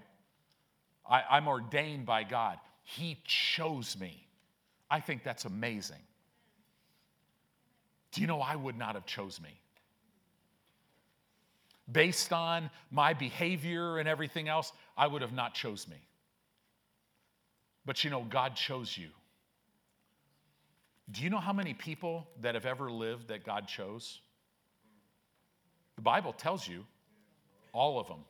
[1.06, 2.56] I, I'm ordained by God.
[2.82, 4.26] He chose me.
[4.90, 6.00] I think that's amazing.
[8.12, 9.50] Do you know I would not have chose me?
[11.92, 15.96] Based on my behavior and everything else, I would have not chose me.
[17.84, 19.08] But you know, God chose you.
[21.10, 24.20] Do you know how many people that have ever lived that God chose?
[25.96, 26.86] The Bible tells you
[27.72, 28.24] all of them.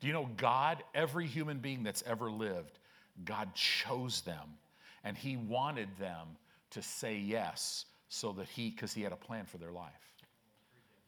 [0.00, 2.78] Do you know God, every human being that's ever lived,
[3.24, 4.56] God chose them
[5.04, 6.28] and He wanted them
[6.70, 10.09] to say yes so that He, because He had a plan for their life.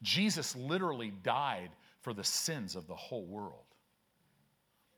[0.02, 3.64] Jesus literally died for the sins of the whole world.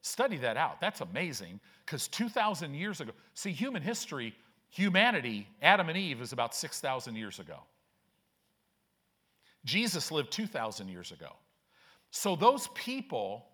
[0.00, 0.80] Study that out.
[0.80, 4.34] That's amazing because 2,000 years ago, see, human history,
[4.70, 7.58] humanity, Adam and Eve is about 6,000 years ago.
[9.64, 11.30] Jesus lived 2,000 years ago.
[12.10, 13.46] So those people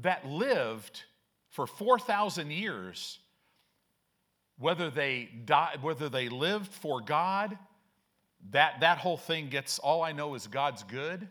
[0.00, 1.02] that lived
[1.48, 3.18] for 4,000 years,
[4.58, 7.56] whether they died, whether they lived for God
[8.50, 11.28] that, that whole thing gets, all I know is God's good.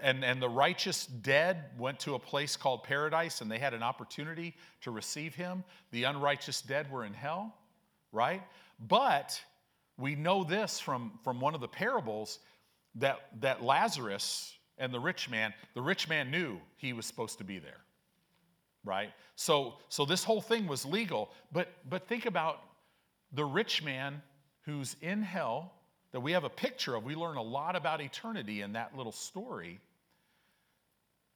[0.00, 3.82] And, and the righteous dead went to a place called paradise and they had an
[3.82, 5.62] opportunity to receive him.
[5.92, 7.54] The unrighteous dead were in hell,
[8.10, 8.42] right?
[8.88, 9.40] But
[9.96, 12.40] we know this from, from one of the parables
[12.96, 17.44] that, that Lazarus and the rich man, the rich man knew he was supposed to
[17.44, 17.80] be there,
[18.84, 19.10] right?
[19.36, 21.30] So, so this whole thing was legal.
[21.52, 22.60] But, but think about
[23.32, 24.20] the rich man
[24.62, 25.72] who's in hell
[26.16, 27.04] that we have a picture of.
[27.04, 29.80] We learn a lot about eternity in that little story.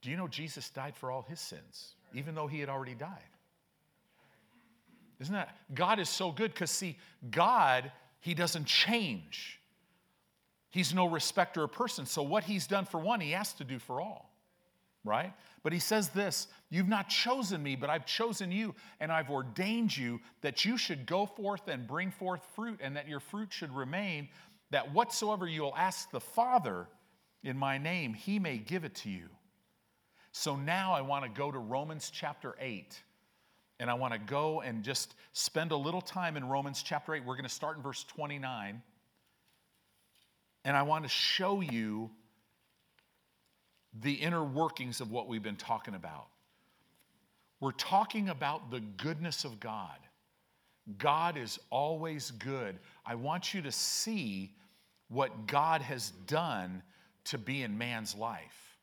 [0.01, 3.19] Do you know Jesus died for all his sins, even though he had already died?
[5.19, 5.55] Isn't that?
[5.75, 6.97] God is so good because, see,
[7.29, 7.91] God,
[8.21, 9.61] he doesn't change.
[10.71, 12.07] He's no respecter of person.
[12.07, 14.33] So, what he's done for one, he has to do for all,
[15.03, 15.31] right?
[15.61, 19.95] But he says this You've not chosen me, but I've chosen you, and I've ordained
[19.95, 23.71] you that you should go forth and bring forth fruit, and that your fruit should
[23.75, 24.27] remain,
[24.71, 26.87] that whatsoever you'll ask the Father
[27.43, 29.29] in my name, he may give it to you.
[30.31, 33.01] So now I want to go to Romans chapter 8.
[33.79, 37.25] And I want to go and just spend a little time in Romans chapter 8.
[37.25, 38.81] We're going to start in verse 29.
[40.63, 42.11] And I want to show you
[44.01, 46.27] the inner workings of what we've been talking about.
[47.59, 49.97] We're talking about the goodness of God.
[50.97, 52.79] God is always good.
[53.05, 54.53] I want you to see
[55.11, 56.81] what God has done
[57.25, 58.77] to be in man's life.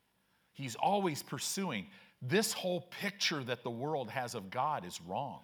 [0.53, 1.87] He's always pursuing.
[2.21, 5.41] This whole picture that the world has of God is wrong,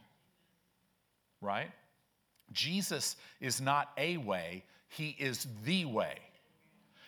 [1.40, 1.70] right?
[2.52, 6.16] Jesus is not a way, He is the way.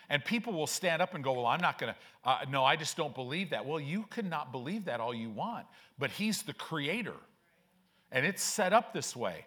[0.09, 2.77] And people will stand up and go, Well, I'm not going to, uh, no, I
[2.77, 3.65] just don't believe that.
[3.65, 5.65] Well, you can not believe that all you want,
[5.99, 7.15] but He's the creator.
[8.11, 9.45] And it's set up this way.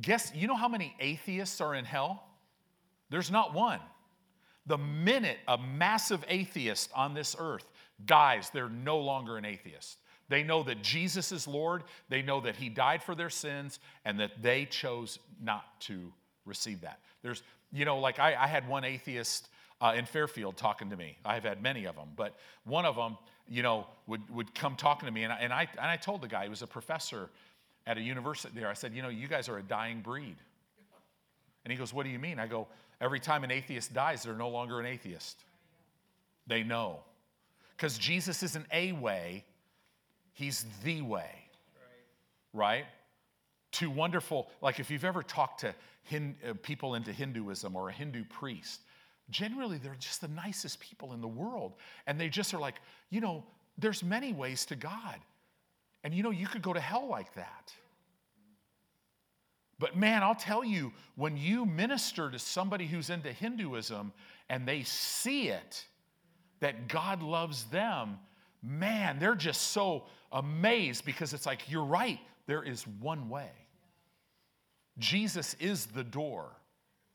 [0.00, 2.24] Guess, you know how many atheists are in hell?
[3.14, 3.78] There's not one.
[4.66, 7.64] The minute a massive atheist on this earth
[8.04, 9.98] dies, they're no longer an atheist.
[10.28, 14.18] They know that Jesus is Lord, they know that He died for their sins, and
[14.18, 16.12] that they chose not to
[16.44, 16.98] receive that.
[17.22, 19.48] There's, you know, like I, I had one atheist
[19.80, 21.16] uh, in Fairfield talking to me.
[21.24, 23.16] I've had many of them, but one of them,
[23.48, 25.22] you know, would, would come talking to me.
[25.22, 27.30] And I, and, I, and I told the guy, he was a professor
[27.86, 30.34] at a university there, I said, you know, you guys are a dying breed.
[31.64, 32.40] And he goes, what do you mean?
[32.40, 32.66] I go,
[33.00, 35.38] every time an atheist dies, they're no longer an atheist.
[36.46, 37.00] They know.
[37.76, 39.44] Because Jesus isn't a way,
[40.32, 41.30] he's the way.
[42.52, 42.84] Right?
[43.72, 47.92] Too wonderful, like if you've ever talked to Hin, uh, people into Hinduism or a
[47.92, 48.82] Hindu priest,
[49.30, 51.72] generally they're just the nicest people in the world.
[52.06, 52.76] And they just are like,
[53.10, 53.44] you know,
[53.78, 55.18] there's many ways to God.
[56.04, 57.72] And you know, you could go to hell like that.
[59.78, 64.12] But man, I'll tell you, when you minister to somebody who's into Hinduism
[64.48, 65.84] and they see it,
[66.60, 68.18] that God loves them,
[68.62, 73.50] man, they're just so amazed because it's like, you're right, there is one way.
[74.98, 76.52] Jesus is the door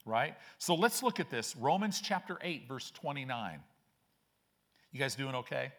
[0.10, 0.36] right?
[0.58, 3.60] So let's look at this Romans chapter 8, verse 29.
[4.92, 5.72] You guys doing okay?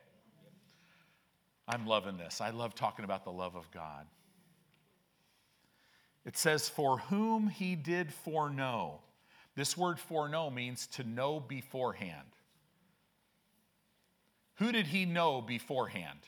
[1.69, 2.41] I'm loving this.
[2.41, 4.07] I love talking about the love of God.
[6.25, 9.01] It says, For whom he did foreknow.
[9.57, 12.29] This word foreknow means to know beforehand.
[14.57, 16.21] Who did he know beforehand?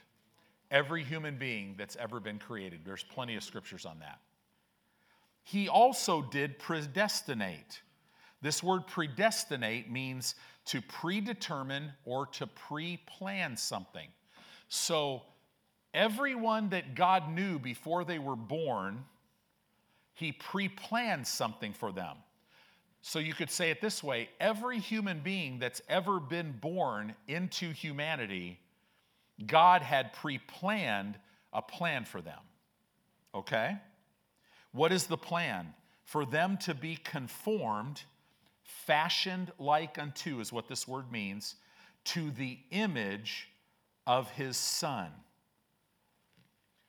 [0.70, 2.81] Every human being that's ever been created.
[2.85, 4.20] There's plenty of scriptures on that.
[5.42, 7.83] He also did predestinate.
[8.40, 10.35] This word predestinate means
[10.66, 14.09] to predetermine or to pre plan something.
[14.68, 15.22] So,
[15.92, 19.05] everyone that God knew before they were born,
[20.14, 22.16] He pre planned something for them.
[23.01, 27.72] So, you could say it this way every human being that's ever been born into
[27.72, 28.61] humanity,
[29.46, 31.16] God had pre planned
[31.53, 32.38] a plan for them.
[33.35, 33.77] Okay?
[34.72, 35.75] What is the plan?
[36.05, 38.03] For them to be conformed,
[38.62, 41.57] fashioned like unto, is what this word means,
[42.05, 43.48] to the image
[44.07, 45.09] of his son.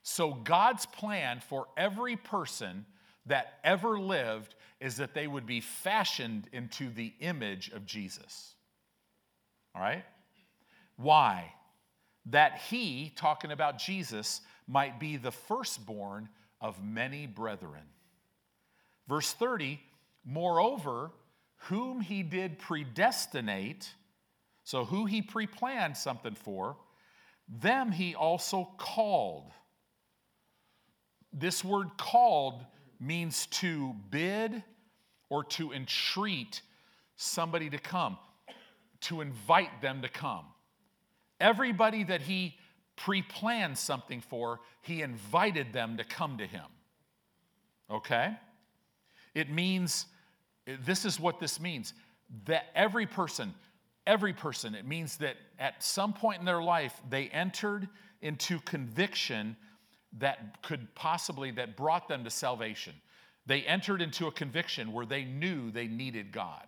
[0.02, 2.86] So, God's plan for every person
[3.26, 8.56] that ever lived is that they would be fashioned into the image of Jesus.
[9.74, 10.04] All right?
[10.98, 11.54] Why?
[12.28, 16.30] That he, talking about Jesus, might be the firstborn
[16.62, 17.84] of many brethren.
[19.08, 19.80] Verse 30,
[20.26, 21.12] moreover,
[21.68, 23.94] whom he did predestinate,
[24.64, 26.78] so who he pre planned something for,
[27.48, 29.52] them he also called.
[31.34, 32.66] This word called
[33.04, 34.64] means to bid
[35.30, 36.62] or to entreat
[37.16, 38.18] somebody to come,
[39.02, 40.46] to invite them to come.
[41.40, 42.56] Everybody that he
[42.96, 46.66] pre planned something for, he invited them to come to him.
[47.90, 48.36] Okay?
[49.34, 50.06] It means,
[50.86, 51.94] this is what this means
[52.46, 53.54] that every person,
[54.08, 57.88] every person, it means that at some point in their life, they entered
[58.22, 59.56] into conviction
[60.20, 62.94] that could possibly, that brought them to salvation.
[63.46, 66.66] They entered into a conviction where they knew they needed God.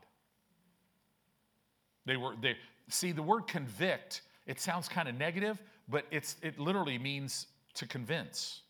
[2.05, 2.55] They were they
[2.89, 7.87] see the word convict, it sounds kind of negative, but it's it literally means to
[7.87, 8.61] convince.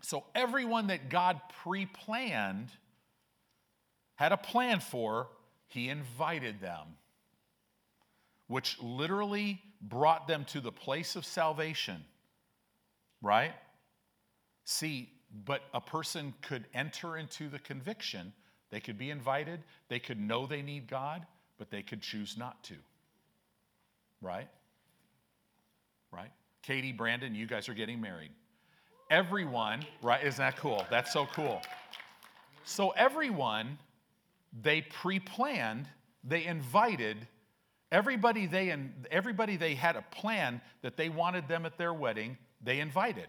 [0.00, 2.70] So everyone that God pre-planned
[4.14, 5.28] had a plan for,
[5.66, 6.96] he invited them,
[8.46, 12.04] which literally brought them to the place of salvation.
[13.22, 13.52] Right?
[14.64, 15.10] See,
[15.44, 18.32] but a person could enter into the conviction.
[18.70, 21.26] They could be invited, they could know they need God,
[21.58, 22.74] but they could choose not to.
[24.20, 24.48] Right?
[26.12, 26.30] Right?
[26.62, 28.30] Katie, Brandon, you guys are getting married.
[29.10, 30.22] Everyone, right?
[30.22, 30.84] Isn't that cool?
[30.90, 31.62] That's so cool.
[32.64, 33.78] So, everyone,
[34.62, 35.86] they pre planned,
[36.22, 37.26] they invited
[37.90, 38.74] everybody they,
[39.10, 43.28] everybody they had a plan that they wanted them at their wedding, they invited.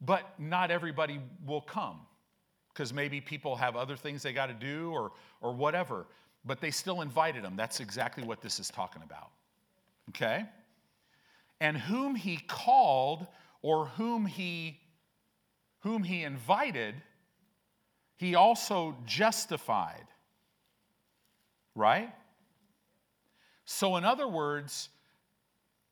[0.00, 2.00] But not everybody will come
[2.72, 6.06] because maybe people have other things they got to do or, or whatever.
[6.44, 7.54] But they still invited them.
[7.56, 9.30] That's exactly what this is talking about.
[10.10, 10.46] Okay?
[11.60, 13.26] And whom he called
[13.62, 14.80] or whom he
[15.80, 16.94] whom he invited,
[18.16, 20.04] he also justified.
[21.74, 22.10] Right?
[23.64, 24.88] So, in other words,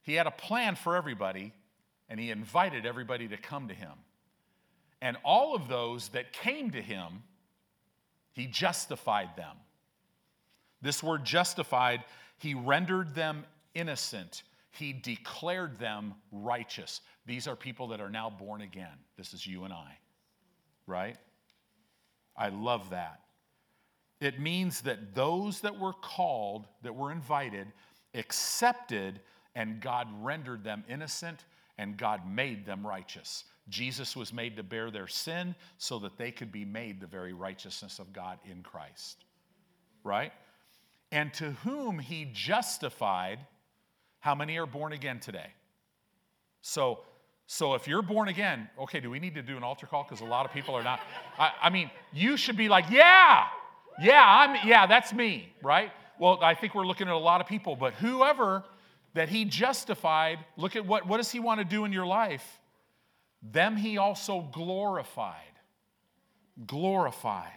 [0.03, 1.53] he had a plan for everybody,
[2.09, 3.93] and he invited everybody to come to him.
[5.01, 7.23] And all of those that came to him,
[8.33, 9.57] he justified them.
[10.81, 12.05] This word justified,
[12.39, 13.45] he rendered them
[13.75, 14.43] innocent.
[14.71, 17.01] He declared them righteous.
[17.27, 18.97] These are people that are now born again.
[19.17, 19.99] This is you and I,
[20.87, 21.17] right?
[22.37, 23.21] I love that.
[24.21, 27.69] It means that those that were called, that were invited,
[28.15, 29.21] accepted,
[29.55, 31.45] and God rendered them innocent
[31.79, 33.45] and God made them righteous.
[33.69, 37.33] Jesus was made to bear their sin so that they could be made the very
[37.33, 39.25] righteousness of God in Christ.
[40.05, 40.33] Right?
[41.13, 43.39] And to whom he justified,
[44.21, 45.53] how many are born again today?
[46.63, 47.01] So,
[47.47, 50.05] so if you're born again, okay, do we need to do an altar call?
[50.05, 51.01] Because a lot of people are not.
[51.39, 53.47] I, I mean, you should be like, yeah,
[54.03, 55.91] yeah, I'm, yeah, that's me, right?
[56.19, 58.65] Well, I think we're looking at a lot of people, but whoever
[59.19, 62.61] that he justified, look at what, what does he want to do in your life?
[63.43, 65.35] Them he also glorified.
[66.69, 67.51] Glorified.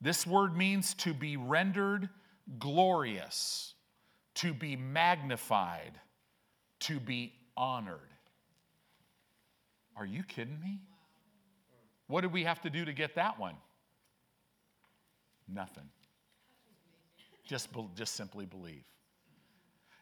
[0.00, 2.08] This word means to be rendered
[2.58, 3.74] glorious,
[4.34, 5.92] to be magnified,
[6.80, 8.00] to be honored.
[9.96, 10.80] Are you kidding me?
[12.08, 13.54] What did we have to do to get that one?
[15.46, 15.88] Nothing.
[17.46, 18.82] Just, just simply believe.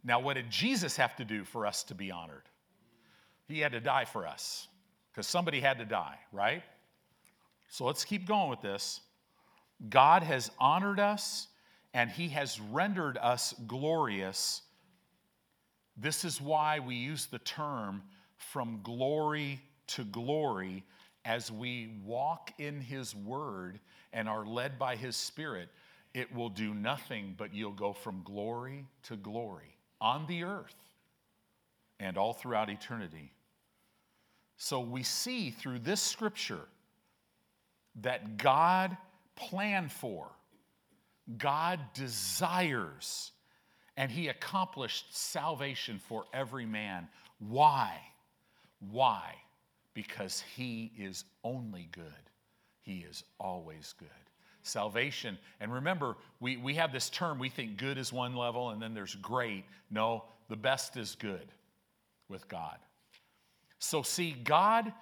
[0.05, 2.42] Now, what did Jesus have to do for us to be honored?
[3.46, 4.66] He had to die for us
[5.11, 6.62] because somebody had to die, right?
[7.68, 9.00] So let's keep going with this.
[9.88, 11.48] God has honored us
[11.94, 14.62] and he has rendered us glorious.
[15.96, 18.03] This is why we use the term
[18.36, 20.84] from glory to glory
[21.24, 23.78] as we walk in his word
[24.12, 25.68] and are led by his spirit.
[26.14, 29.72] It will do nothing but you'll go from glory to glory
[30.03, 30.74] on the earth
[32.00, 33.32] and all throughout eternity.
[34.57, 36.66] So we see through this scripture
[38.03, 38.96] that God
[39.36, 40.26] planned for,
[41.38, 43.30] God desires,
[43.96, 47.09] and He accomplished salvation for every man.
[47.38, 48.00] Why?
[48.90, 49.36] Why?
[49.94, 52.05] Because He is only good,
[52.80, 54.09] He is always good
[54.62, 55.38] salvation.
[55.60, 58.94] And remember, we, we have this term, we think good is one level and then
[58.94, 59.64] there's great.
[59.90, 61.46] No, the best is good
[62.28, 62.78] with God.
[63.78, 64.92] So, see, God,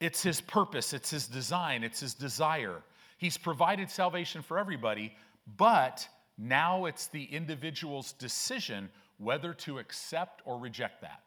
[0.00, 2.82] it's His purpose, it's His design, it's His desire.
[3.18, 5.14] He's provided salvation for everybody,
[5.56, 11.22] but now it's the individual's decision whether to accept or reject that.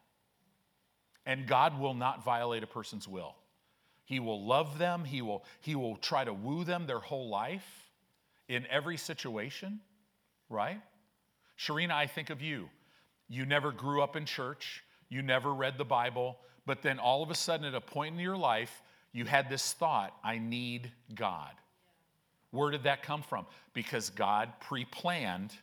[1.25, 3.35] And God will not violate a person's will.
[4.09, 5.05] He will love them.
[5.05, 7.85] He will, he will try to woo them their whole life
[8.47, 9.81] in every situation,
[10.49, 10.81] right?
[11.59, 12.69] Sharina, I think of you.
[13.27, 17.29] You never grew up in church, you never read the Bible, but then all of
[17.29, 18.81] a sudden, at a point in your life,
[19.11, 21.51] you had this thought I need God.
[22.49, 23.45] Where did that come from?
[23.73, 25.53] Because God pre planned,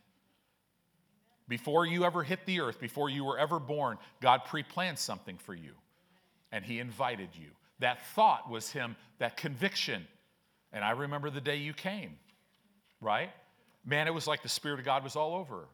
[1.49, 5.37] before you ever hit the earth, before you were ever born, God pre planned something
[5.37, 5.73] for you,
[6.53, 7.49] and He invited you.
[7.81, 10.07] That thought was him, that conviction.
[10.73, 12.17] And I remember the day you came,
[13.01, 13.31] right?
[13.85, 15.69] Man, it was like the Spirit of God was all over her.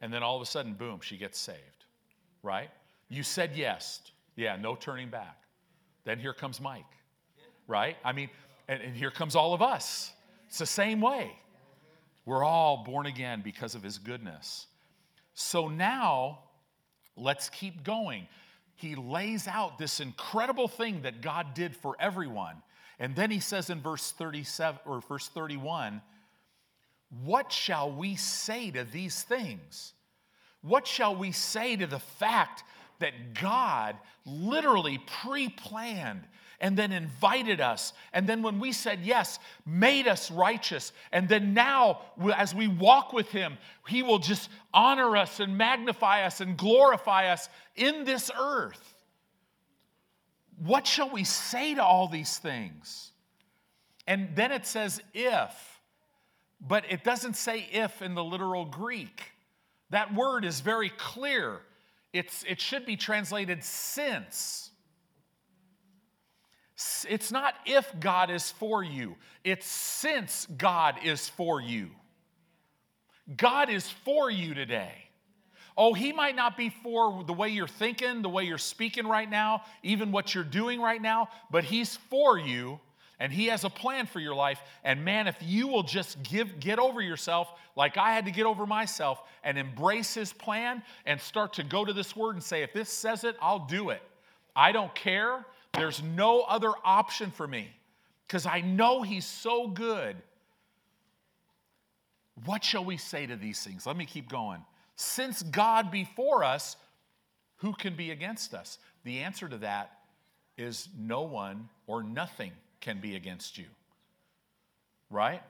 [0.00, 1.84] And then all of a sudden, boom, she gets saved,
[2.42, 2.70] right?
[3.08, 4.00] You said yes.
[4.36, 5.36] Yeah, no turning back.
[6.04, 6.84] Then here comes Mike,
[7.68, 7.96] right?
[8.04, 8.30] I mean,
[8.68, 10.12] and, and here comes all of us.
[10.48, 11.32] It's the same way.
[12.24, 14.66] We're all born again because of his goodness.
[15.34, 16.40] So now,
[17.16, 18.26] let's keep going.
[18.76, 22.56] He lays out this incredible thing that God did for everyone.
[22.98, 26.02] And then he says in verse 37 or verse 31,
[27.24, 29.92] what shall we say to these things?
[30.62, 32.64] What shall we say to the fact
[33.00, 36.22] that God literally pre planned
[36.62, 37.92] and then invited us.
[38.12, 40.92] And then when we said yes, made us righteous.
[41.10, 42.00] And then now,
[42.36, 43.58] as we walk with Him,
[43.88, 48.94] He will just honor us and magnify us and glorify us in this earth.
[50.56, 53.10] What shall we say to all these things?
[54.06, 55.80] And then it says if,
[56.60, 59.32] but it doesn't say if in the literal Greek.
[59.90, 61.60] That word is very clear.
[62.12, 64.71] It's, it should be translated since.
[67.08, 71.90] It's not if God is for you, it's since God is for you.
[73.36, 74.92] God is for you today.
[75.76, 79.28] Oh, he might not be for the way you're thinking, the way you're speaking right
[79.28, 82.78] now, even what you're doing right now, but he's for you
[83.18, 84.60] and he has a plan for your life.
[84.82, 88.46] And man, if you will just give get over yourself like I had to get
[88.46, 92.62] over myself and embrace his plan and start to go to this word and say
[92.62, 94.02] if this says it, I'll do it.
[94.56, 97.68] I don't care there's no other option for me
[98.26, 100.16] because I know He's so good.
[102.44, 103.86] What shall we say to these things?
[103.86, 104.64] Let me keep going.
[104.96, 106.76] Since God before us,
[107.56, 108.78] who can be against us?
[109.04, 109.98] The answer to that
[110.58, 113.66] is no one or nothing can be against you.
[115.10, 115.42] Right?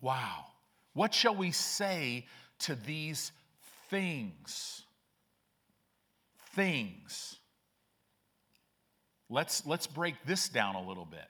[0.00, 0.46] Wow.
[0.94, 2.26] What shall we say
[2.60, 3.32] to these
[3.88, 4.82] things?
[6.54, 7.38] Things.
[9.32, 11.26] Let's, let's break this down a little bit.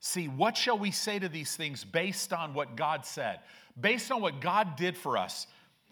[0.00, 3.40] See, what shall we say to these things based on what God said?
[3.80, 5.46] Based on what God did for us.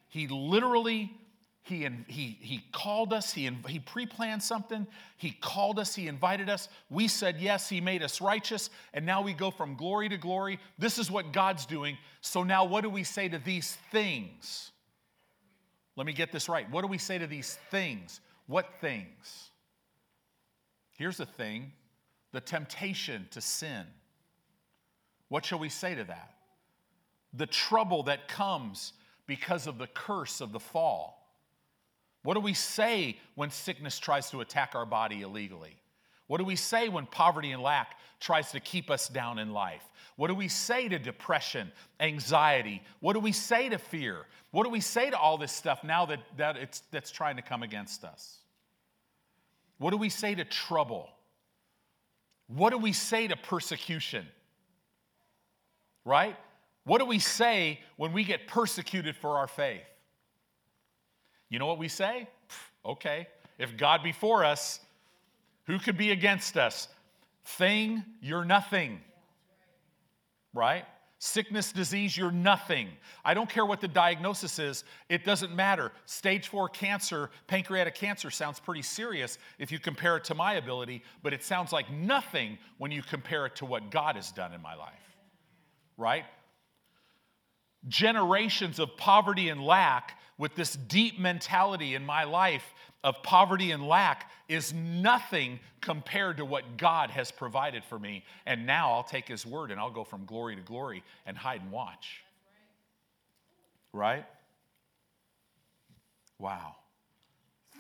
[0.09, 1.13] He literally
[1.67, 4.87] he, he, he called us, he, he pre planned something,
[5.17, 6.69] he called us, he invited us.
[6.91, 10.61] We said yes, he made us righteous, and now we go from glory to glory.
[10.79, 11.99] This is what God's doing.
[12.21, 14.71] So now, what do we say to these things?
[15.97, 16.71] Let me get this right.
[16.71, 18.21] What do we say to these things?
[18.47, 19.51] What things?
[20.97, 21.73] Here's the thing
[22.33, 23.85] the temptation to sin.
[25.29, 26.35] What shall we say to that?
[27.33, 28.93] The trouble that comes
[29.27, 31.17] because of the curse of the fall.
[32.23, 35.77] What do we say when sickness tries to attack our body illegally?
[36.27, 39.85] What do we say when poverty and lack tries to keep us down in life?
[40.17, 41.71] What do we say to depression,
[42.01, 42.83] anxiety?
[43.01, 44.27] What do we say to fear?
[44.51, 47.43] What do we say to all this stuff now that, that it's, that's trying to
[47.43, 48.39] come against us?
[49.79, 51.09] What do we say to trouble?
[52.49, 54.27] What do we say to persecution?
[56.05, 56.37] Right?
[56.85, 59.83] What do we say when we get persecuted for our faith?
[61.49, 62.29] You know what we say?
[62.85, 63.27] Okay,
[63.59, 64.81] if God be for us,
[65.67, 66.89] who could be against us?
[67.45, 69.01] Thing, you're nothing.
[70.55, 70.85] Right?
[71.19, 72.89] Sickness, disease, you're nothing.
[73.25, 75.93] I don't care what the diagnosis is, it doesn't matter.
[76.05, 81.03] Stage four cancer, pancreatic cancer sounds pretty serious if you compare it to my ability,
[81.23, 84.61] but it sounds like nothing when you compare it to what God has done in
[84.61, 84.93] my life.
[85.97, 86.25] Right?
[87.89, 93.87] Generations of poverty and lack with this deep mentality in my life of poverty and
[93.87, 98.25] lack is nothing compared to what God has provided for me.
[98.45, 101.63] And now I'll take His word and I'll go from glory to glory and hide
[101.63, 102.23] and watch.
[103.93, 104.27] Right?
[106.39, 106.77] Wow.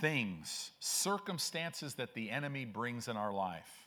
[0.00, 3.86] Things, circumstances that the enemy brings in our life.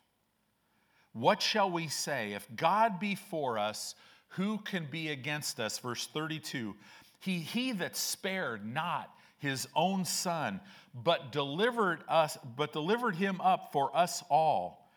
[1.14, 2.34] What shall we say?
[2.34, 3.96] If God be for us,
[4.30, 5.80] who can be against us?
[5.80, 6.76] Verse 32
[7.20, 10.60] He, he that spared not his own son,
[10.94, 14.90] but delivered us, but delivered him up for us all.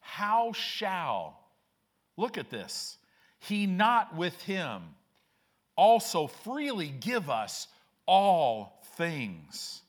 [0.00, 1.38] How shall,
[2.16, 2.98] look at this,
[3.38, 4.82] he not with him
[5.76, 7.68] also freely give us
[8.06, 9.82] all things?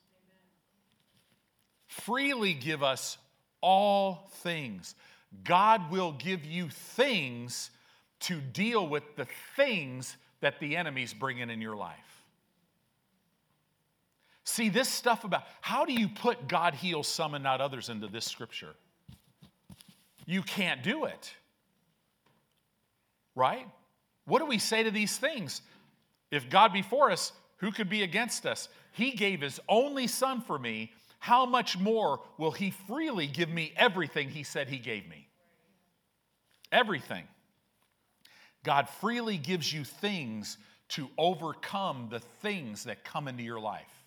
[1.88, 3.18] Freely give us
[3.62, 4.96] all things.
[5.44, 7.72] God will give you things
[8.22, 11.98] to deal with the things that the enemy's bringing in your life.
[14.44, 18.08] See, this stuff about how do you put God heals some and not others into
[18.08, 18.76] this scripture?
[20.26, 21.34] You can't do it.
[23.36, 23.68] Right?
[24.26, 25.62] What do we say to these things?
[26.32, 28.68] If God be for us, who could be against us?
[28.92, 30.92] He gave his only son for me.
[31.20, 35.28] How much more will he freely give me everything he said he gave me?
[36.72, 37.28] Everything.
[38.64, 40.58] God freely gives you things
[40.90, 44.06] to overcome the things that come into your life.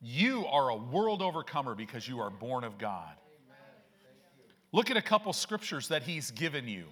[0.00, 3.14] You are a world overcomer because you are born of God.
[4.72, 6.84] Look at a couple scriptures that he's given you.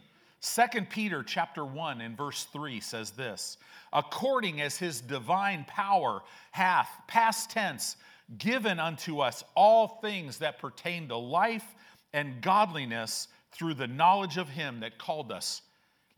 [0.42, 3.58] 2 Peter chapter 1 and verse 3 says this,
[3.92, 6.22] according as his divine power
[6.52, 7.96] hath past tense
[8.38, 11.74] given unto us all things that pertain to life
[12.12, 15.62] and godliness through the knowledge of him that called us.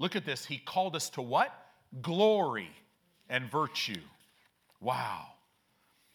[0.03, 1.55] Look at this, he called us to what?
[2.01, 2.73] Glory
[3.29, 4.01] and virtue.
[4.81, 5.27] Wow.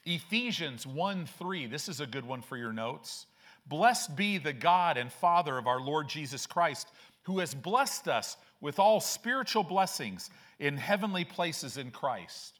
[0.04, 3.28] Ephesians 1 3, this is a good one for your notes.
[3.66, 6.90] Blessed be the God and Father of our Lord Jesus Christ,
[7.24, 12.60] who has blessed us with all spiritual blessings in heavenly places in Christ.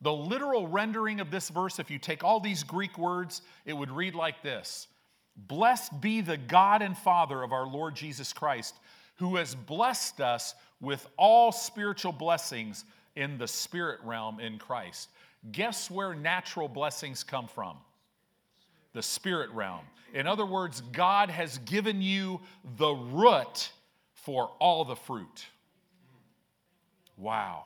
[0.00, 3.92] The literal rendering of this verse, if you take all these Greek words, it would
[3.92, 4.88] read like this
[5.36, 8.74] Blessed be the God and Father of our Lord Jesus Christ,
[9.18, 12.84] who has blessed us with all spiritual blessings
[13.16, 15.10] in the spirit realm in Christ.
[15.52, 17.76] Guess where natural blessings come from?
[18.92, 19.84] The spirit realm.
[20.14, 22.40] In other words, God has given you
[22.76, 23.70] the root
[24.14, 25.46] for all the fruit.
[27.16, 27.64] Wow.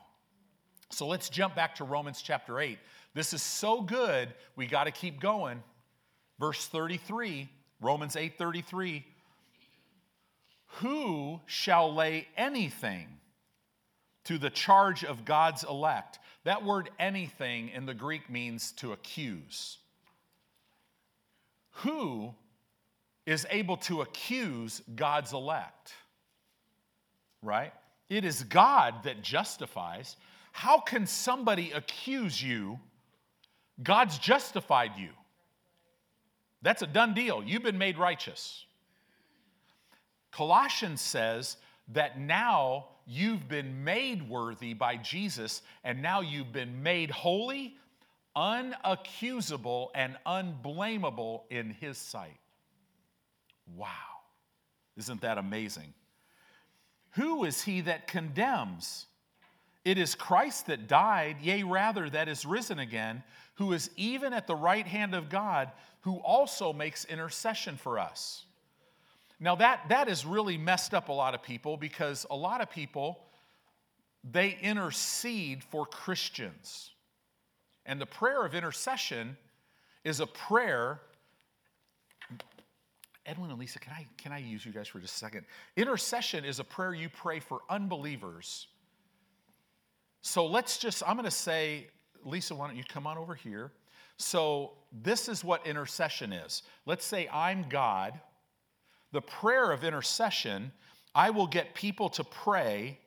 [0.91, 2.79] So let's jump back to Romans chapter 8.
[3.15, 5.63] This is so good, we got to keep going.
[6.41, 7.49] Verse 33,
[7.81, 9.05] Romans 8:33.
[10.77, 13.07] Who shall lay anything
[14.25, 16.19] to the charge of God's elect?
[16.45, 19.79] That word anything in the Greek means to accuse.
[21.77, 22.35] Who
[23.27, 25.93] is able to accuse God's elect?
[27.43, 27.73] Right?
[28.09, 30.17] It is God that justifies.
[30.53, 32.79] How can somebody accuse you?
[33.83, 35.11] God's justified you.
[36.63, 37.43] That's a done deal.
[37.45, 38.65] You've been made righteous.
[40.33, 41.57] Colossians says
[41.89, 47.77] that now you've been made worthy by Jesus, and now you've been made holy,
[48.37, 52.39] unaccusable, and unblameable in His sight.
[53.77, 53.89] Wow.
[54.97, 55.95] Isn't that amazing?
[57.13, 59.07] Who is he that condemns?
[59.85, 63.23] It is Christ that died, yea, rather, that is risen again,
[63.57, 65.71] who is even at the right hand of God,
[66.03, 68.45] who also makes intercession for us.
[69.43, 72.71] Now, that, that has really messed up a lot of people because a lot of
[72.71, 73.19] people,
[74.23, 76.93] they intercede for Christians.
[77.85, 79.37] And the prayer of intercession
[80.05, 81.01] is a prayer.
[83.27, 85.45] Edwin and Lisa, can I, can I use you guys for just a second?
[85.77, 88.69] Intercession is a prayer you pray for unbelievers.
[90.21, 91.89] So let's just, I'm going to say,
[92.25, 93.73] Lisa, why don't you come on over here?
[94.19, 96.63] So, this is what intercession is.
[96.87, 98.21] Let's say I'm God
[99.13, 100.73] the prayer of intercession,
[101.15, 102.99] I will get people to pray,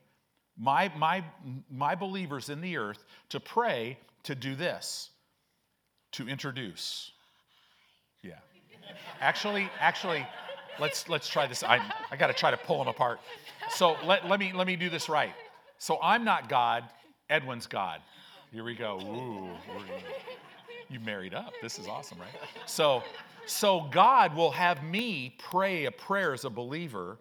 [0.58, 1.24] my, my,
[1.70, 5.10] my believers in the earth, to pray to do this,
[6.14, 7.12] to introduce.
[8.22, 8.40] Yeah.
[9.20, 10.26] Actually, actually,
[10.80, 11.64] let's let's try this.
[11.64, 11.80] I,
[12.12, 13.20] I got to try to pull them apart.
[13.70, 15.34] So let, let me let me do this right.
[15.78, 16.84] So I'm not God.
[17.30, 18.02] Edwin's God.
[18.52, 19.00] Here we go.
[19.02, 19.50] Ooh,
[20.96, 21.54] you married up.
[21.62, 22.30] This is awesome, right?
[22.66, 23.04] So
[23.46, 27.18] so God will have me pray a prayer as a believer,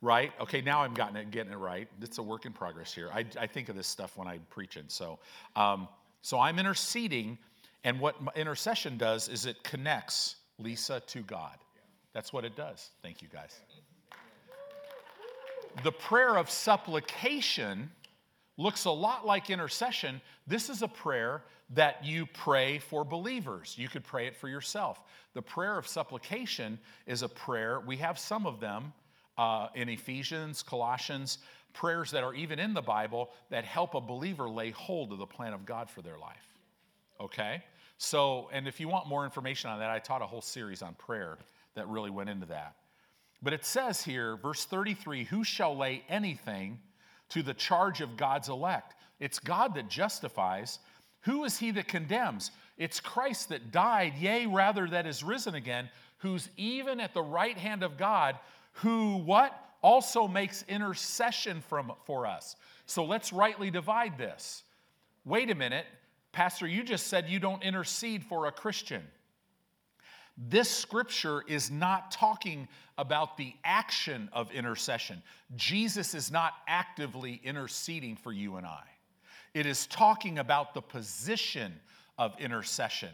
[0.00, 0.32] right?
[0.40, 1.88] Okay, now I'm getting it, getting it right.
[2.00, 3.10] It's a work in progress here.
[3.12, 4.84] I, I think of this stuff when I'm preaching.
[4.88, 5.18] So,
[5.54, 5.88] um,
[6.22, 7.36] so I'm interceding,
[7.84, 11.58] and what intercession does is it connects Lisa to God.
[12.14, 12.90] That's what it does.
[13.02, 13.60] Thank you, guys.
[15.84, 17.90] The prayer of supplication
[18.56, 20.22] looks a lot like intercession.
[20.46, 23.74] This is a prayer that you pray for believers.
[23.76, 25.00] You could pray it for yourself.
[25.34, 28.92] The prayer of supplication is a prayer, we have some of them
[29.36, 31.38] uh, in Ephesians, Colossians,
[31.72, 35.26] prayers that are even in the Bible that help a believer lay hold of the
[35.26, 36.54] plan of God for their life.
[37.20, 37.62] Okay?
[37.98, 40.94] So, and if you want more information on that, I taught a whole series on
[40.94, 41.38] prayer
[41.74, 42.76] that really went into that.
[43.42, 46.80] But it says here, verse 33 Who shall lay anything
[47.30, 48.94] to the charge of God's elect?
[49.20, 50.78] It's God that justifies.
[51.26, 52.52] Who is he that condemns?
[52.78, 57.56] It's Christ that died, yea, rather, that is risen again, who's even at the right
[57.56, 58.36] hand of God,
[58.74, 59.52] who what?
[59.82, 62.56] Also makes intercession from, for us.
[62.86, 64.62] So let's rightly divide this.
[65.24, 65.86] Wait a minute,
[66.30, 69.02] Pastor, you just said you don't intercede for a Christian.
[70.38, 72.68] This scripture is not talking
[72.98, 75.22] about the action of intercession.
[75.56, 78.84] Jesus is not actively interceding for you and I.
[79.56, 81.72] It is talking about the position
[82.18, 83.08] of intercession.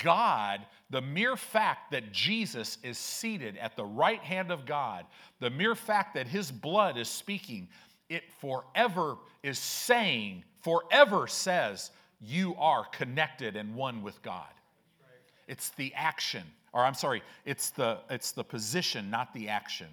[0.00, 0.60] God,
[0.90, 5.06] the mere fact that Jesus is seated at the right hand of God,
[5.40, 7.68] the mere fact that his blood is speaking,
[8.08, 14.54] it forever is saying, forever says, you are connected and one with God.
[15.48, 19.88] It's the action, or I'm sorry, it's the, it's the position, not the action.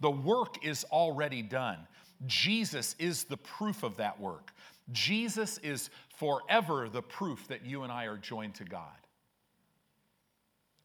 [0.00, 1.86] The work is already done.
[2.26, 4.52] Jesus is the proof of that work.
[4.92, 8.86] Jesus is forever the proof that you and I are joined to God.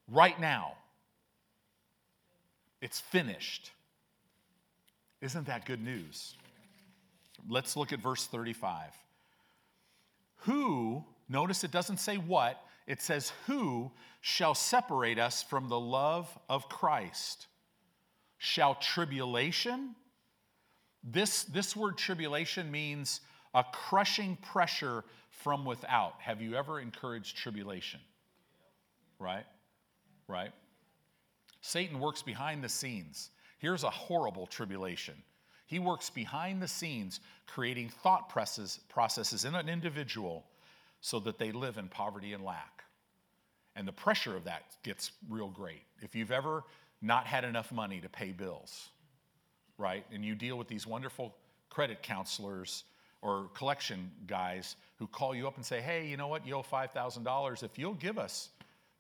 [0.08, 0.74] Right now,
[2.82, 3.72] it's finished.
[5.22, 6.36] Isn't that good news?
[7.48, 8.92] Let's look at verse 35.
[10.40, 16.28] Who, notice it doesn't say what, it says, Who shall separate us from the love
[16.50, 17.48] of Christ?
[18.38, 19.96] Shall tribulation?
[21.04, 23.22] This, this word tribulation means
[23.54, 26.14] a crushing pressure from without.
[26.20, 28.00] Have you ever encouraged tribulation?
[29.20, 29.46] Right?
[30.28, 30.52] Right?
[31.62, 33.30] Satan works behind the scenes.
[33.60, 35.16] Here's a horrible tribulation.
[35.66, 40.46] He works behind the scenes, creating thought processes, processes in an individual
[41.02, 42.84] so that they live in poverty and lack.
[43.76, 45.82] And the pressure of that gets real great.
[46.02, 46.64] If you've ever
[47.02, 48.90] not had enough money to pay bills,
[49.78, 51.36] right, and you deal with these wonderful
[51.70, 52.84] credit counselors
[53.24, 56.64] or collection guys who call you up and say, hey, you know what, you owe
[56.64, 57.64] $5,000.
[57.64, 58.50] If you'll give us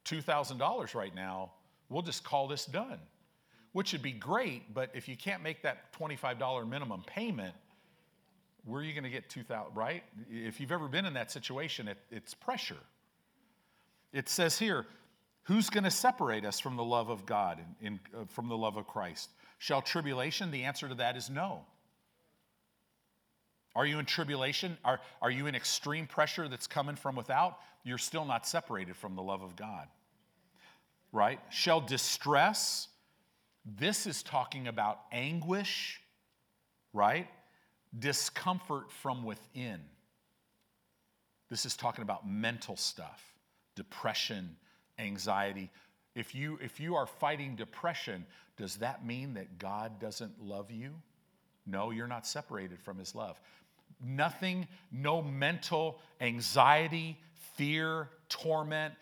[0.06, 1.52] $2,000 right now,
[1.90, 3.00] we'll just call this done
[3.74, 7.54] which would be great, but if you can't make that $25 minimum payment,
[8.66, 10.04] where are you going to get 2000 right?
[10.32, 12.78] If you've ever been in that situation, it, it's pressure.
[14.14, 14.86] It says here,
[15.44, 18.78] who's going to separate us from the love of God, in, uh, from the love
[18.78, 19.32] of Christ?
[19.58, 20.52] Shall tribulation?
[20.52, 21.66] The answer to that is no.
[23.76, 24.78] Are you in tribulation?
[24.86, 27.60] Are, are you in extreme pressure that's coming from without?
[27.84, 29.88] You're still not separated from the love of God.
[31.12, 31.40] Right?
[31.50, 32.88] Shall distress?
[33.66, 36.02] This is talking about anguish,
[36.92, 37.28] right?
[37.98, 39.80] Discomfort from within.
[41.50, 43.22] This is talking about mental stuff,
[43.76, 44.56] depression,
[45.00, 45.70] anxiety.
[46.16, 48.26] If you, if you are fighting depression,
[48.58, 50.94] does that mean that God doesn't love you?
[51.66, 53.40] No, you're not separated from his love.
[54.04, 57.18] Nothing, no mental anxiety,
[57.56, 58.93] fear, torment,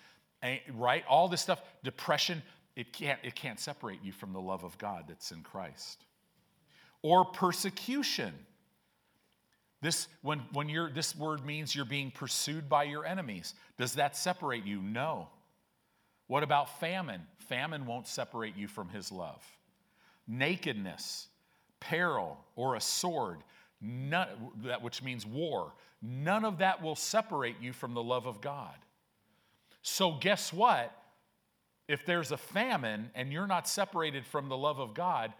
[0.74, 1.04] right?
[1.08, 2.41] All this stuff, depression,
[2.76, 6.04] it can't, it can't separate you from the love of God that's in Christ.
[7.02, 8.34] Or persecution.
[9.82, 13.56] This, when, when you're, this word means you're being pursued by your enemies.
[13.78, 14.82] Does that separate you?
[14.82, 15.28] No.
[16.28, 17.22] What about famine?
[17.49, 19.43] Famine won't separate you from his love.
[20.28, 21.28] Nakedness,
[21.80, 23.39] peril, or a sword,
[23.82, 24.28] none,
[24.64, 28.76] that, which means war, none of that will separate you from the love of God.
[29.82, 30.96] So, guess what?
[31.88, 35.34] If there's a famine and you're not separated from the love of God,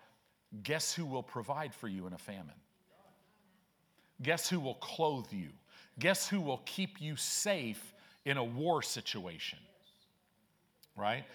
[0.64, 2.56] guess who will provide for you in a famine?
[4.22, 5.50] Guess who will clothe you?
[6.00, 7.94] Guess who will keep you safe
[8.26, 9.60] in a war situation?
[10.96, 11.26] Right?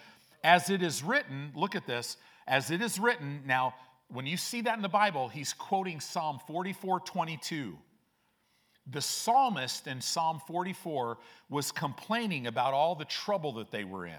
[0.43, 3.73] As it is written, look at this, as it is written, now,
[4.09, 7.77] when you see that in the Bible, he's quoting Psalm 44 22.
[8.89, 11.17] The psalmist in Psalm 44
[11.49, 14.13] was complaining about all the trouble that they were in.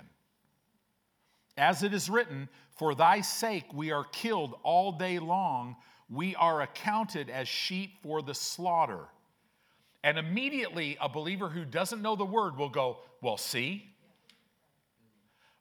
[1.57, 5.77] As it is written, For thy sake we are killed all day long,
[6.11, 9.07] we are accounted as sheep for the slaughter.
[10.05, 13.85] And immediately, a believer who doesn't know the word will go, Well, see?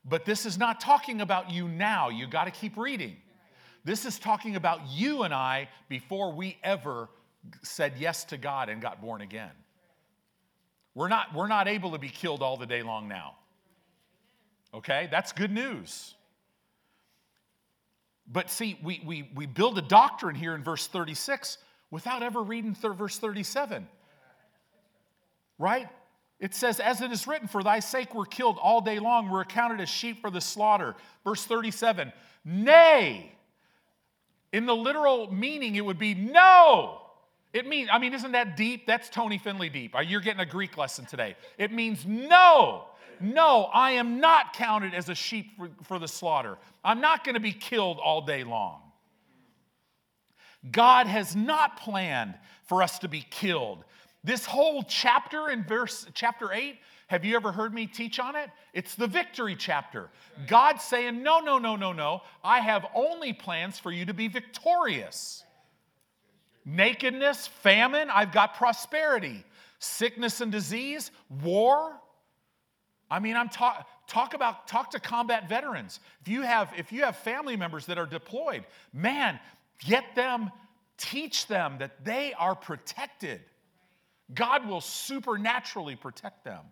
[0.04, 2.10] But this is not talking about you now.
[2.10, 3.16] You got to keep reading.
[3.88, 7.08] This is talking about you and I before we ever
[7.62, 9.52] said yes to God and got born again.
[10.94, 13.36] We're not, we're not able to be killed all the day long now.
[14.74, 16.14] Okay, that's good news.
[18.30, 21.56] But see, we, we, we build a doctrine here in verse 36
[21.90, 23.88] without ever reading th- verse 37.
[25.58, 25.88] Right?
[26.38, 29.40] It says, As it is written, For thy sake we're killed all day long, we're
[29.40, 30.94] accounted as sheep for the slaughter.
[31.24, 32.12] Verse 37,
[32.44, 33.32] Nay.
[34.52, 37.00] In the literal meaning, it would be no.
[37.52, 38.86] It means, I mean, isn't that deep?
[38.86, 39.94] That's Tony Finley deep.
[39.94, 41.36] Uh, you're getting a Greek lesson today.
[41.56, 42.84] It means no.
[43.20, 46.56] No, I am not counted as a sheep for, for the slaughter.
[46.84, 48.80] I'm not going to be killed all day long.
[50.70, 52.34] God has not planned
[52.64, 53.84] for us to be killed.
[54.24, 56.78] This whole chapter in verse chapter 8,
[57.08, 58.50] have you ever heard me teach on it?
[58.72, 60.08] It's the victory chapter.
[60.46, 62.22] God's saying, "No, no, no, no, no.
[62.42, 65.44] I have only plans for you to be victorious."
[66.64, 69.44] Nakedness, famine, I've got prosperity.
[69.78, 71.10] Sickness and disease,
[71.42, 72.00] war,
[73.10, 76.00] I mean, I'm talk, talk about talk to combat veterans.
[76.20, 79.40] If you have if you have family members that are deployed, man,
[79.80, 80.50] get them
[80.98, 83.40] Teach them that they are protected.
[84.34, 86.64] God will supernaturally protect them.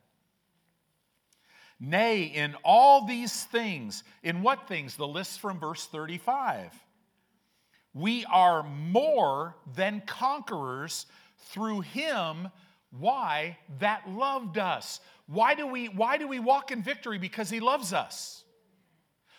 [1.78, 4.96] Nay, in all these things, in what things?
[4.96, 6.72] The list from verse 35.
[7.92, 11.06] We are more than conquerors
[11.38, 12.48] through him.
[12.90, 13.58] Why?
[13.78, 15.00] That loved us.
[15.26, 17.18] Why do we, why do we walk in victory?
[17.18, 18.44] Because he loves us.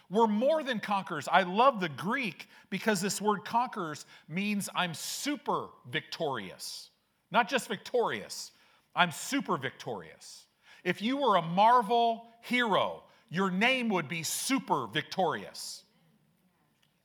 [0.10, 1.28] We're more than conquerors.
[1.30, 6.90] I love the Greek because this word conquerors means I'm super victorious.
[7.30, 8.52] Not just victorious,
[8.96, 10.47] I'm super victorious.
[10.84, 15.84] If you were a Marvel hero, your name would be super victorious.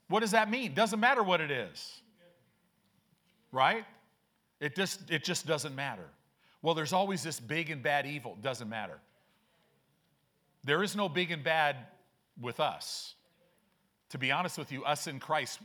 [0.09, 0.75] What does that mean?
[0.75, 2.03] Doesn't matter what it is.
[3.51, 3.85] Right?
[4.61, 6.07] It just, it just doesn't matter.
[6.63, 8.39] Well, there's always this big and bad evil.
[8.41, 9.01] Doesn't matter.
[10.65, 11.77] There is no big and bad
[12.41, 13.15] with us.
[14.11, 15.59] To be honest with you, us in Christ,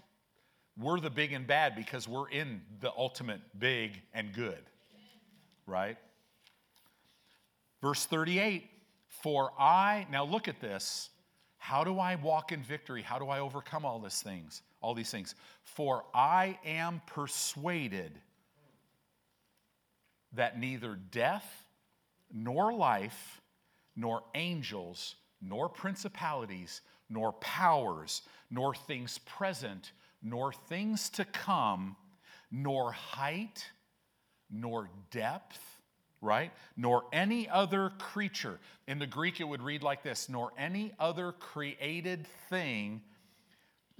[0.79, 4.63] we're the big and bad because we're in the ultimate big and good.
[5.65, 5.97] Right?
[7.81, 8.69] Verse 38
[9.07, 11.09] For I, now look at this.
[11.57, 13.01] How do I walk in victory?
[13.01, 14.61] How do I overcome all these things?
[14.81, 15.35] All these things.
[15.63, 18.11] For I am persuaded
[20.33, 21.65] that neither death
[22.31, 23.41] nor life,
[23.95, 31.95] nor angels, nor principalities, nor powers, nor things present, nor things to come,
[32.51, 33.71] nor height,
[34.49, 35.59] nor depth,
[36.21, 36.51] right?
[36.75, 38.59] Nor any other creature.
[38.87, 43.01] In the Greek, it would read like this nor any other created thing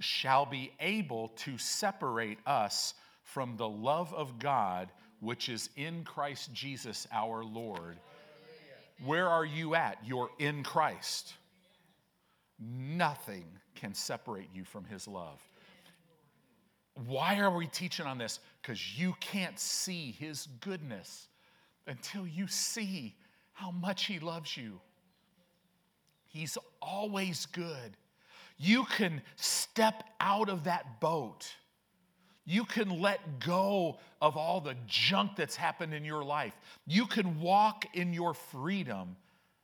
[0.00, 2.94] shall be able to separate us
[3.24, 4.90] from the love of God
[5.20, 7.98] which is in Christ Jesus our Lord.
[9.04, 9.98] Where are you at?
[10.04, 11.34] You're in Christ.
[12.58, 13.44] Nothing
[13.74, 15.40] can separate you from his love.
[17.06, 18.40] Why are we teaching on this?
[18.60, 21.27] Because you can't see his goodness
[21.88, 23.16] until you see
[23.52, 24.80] how much he loves you.
[26.26, 27.96] He's always good.
[28.58, 31.52] You can step out of that boat
[32.48, 36.56] you can let go of all the junk that's happened in your life.
[36.86, 39.16] You can walk in your freedom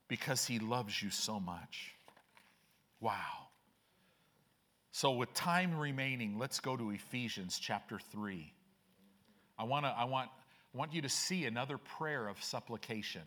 [0.07, 1.95] because He loves you so much.
[3.01, 3.49] Wow.
[4.93, 8.53] So, with time remaining, let's go to Ephesians chapter 3.
[9.59, 10.29] I, wanna, I, want,
[10.75, 13.23] I want you to see another prayer of supplication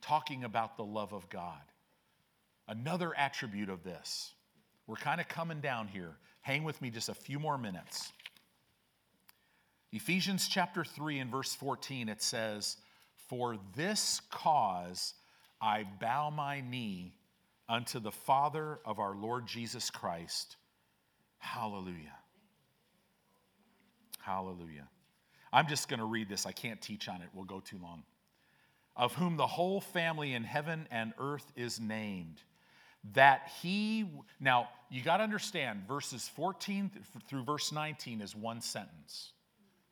[0.00, 1.60] talking about the love of God.
[2.66, 4.32] Another attribute of this.
[4.86, 6.16] We're kind of coming down here.
[6.40, 8.12] Hang with me just a few more minutes.
[9.92, 12.76] Ephesians chapter 3 and verse 14, it says,
[13.28, 15.14] For this cause
[15.60, 17.14] I bow my knee
[17.68, 20.56] unto the Father of our Lord Jesus Christ.
[21.38, 22.16] Hallelujah.
[24.20, 24.88] Hallelujah.
[25.54, 26.46] I'm just going to read this.
[26.46, 28.02] I can't teach on it, we'll go too long.
[28.96, 32.42] Of whom the whole family in heaven and earth is named.
[33.14, 34.04] That he,
[34.40, 36.90] now you got to understand, verses 14
[37.28, 39.32] through verse 19 is one sentence.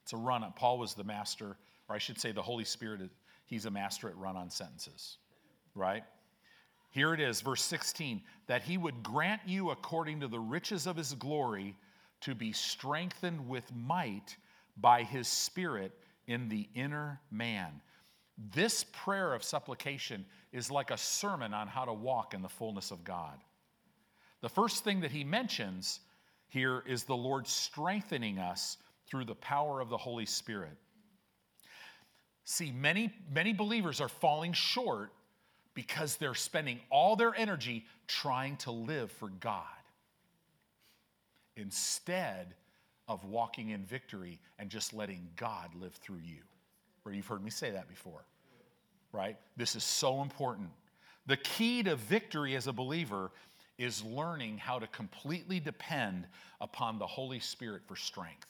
[0.02, 0.52] It's a run on.
[0.52, 1.56] Paul was the master,
[1.88, 3.02] or I should say, the Holy Spirit,
[3.44, 5.18] he's a master at run on sentences,
[5.74, 6.02] right?
[6.90, 10.96] Here it is, verse 16 that he would grant you according to the riches of
[10.96, 11.76] his glory
[12.22, 14.36] to be strengthened with might
[14.76, 15.92] by his spirit
[16.26, 17.80] in the inner man.
[18.54, 22.90] This prayer of supplication is like a sermon on how to walk in the fullness
[22.90, 23.38] of God.
[24.40, 26.00] The first thing that he mentions
[26.48, 30.76] here is the Lord strengthening us through the power of the Holy Spirit.
[32.44, 35.12] See, many, many believers are falling short
[35.74, 39.64] because they're spending all their energy trying to live for God
[41.56, 42.54] instead
[43.08, 46.38] of walking in victory and just letting God live through you.
[47.02, 48.24] Where you've heard me say that before,
[49.12, 49.36] right?
[49.56, 50.68] This is so important.
[51.26, 53.30] The key to victory as a believer
[53.78, 56.26] is learning how to completely depend
[56.60, 58.46] upon the Holy Spirit for strength.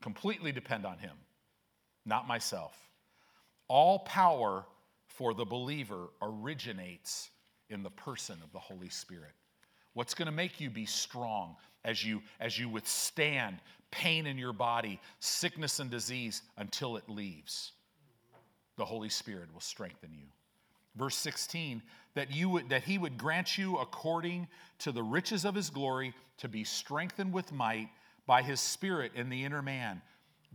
[0.00, 1.16] Completely depend on Him,
[2.06, 2.76] not myself.
[3.68, 4.64] All power
[5.06, 7.30] for the believer originates
[7.70, 9.32] in the person of the Holy Spirit.
[9.94, 13.58] What's going to make you be strong as you as you withstand
[13.90, 17.72] pain in your body, sickness and disease until it leaves?
[18.76, 20.26] The Holy Spirit will strengthen you.
[20.96, 21.82] Verse 16,
[22.14, 24.48] that you would, that he would grant you according
[24.80, 27.88] to the riches of his glory to be strengthened with might
[28.26, 30.02] by his Spirit in the inner man,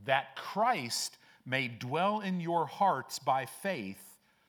[0.06, 4.02] that Christ may dwell in your hearts by faith.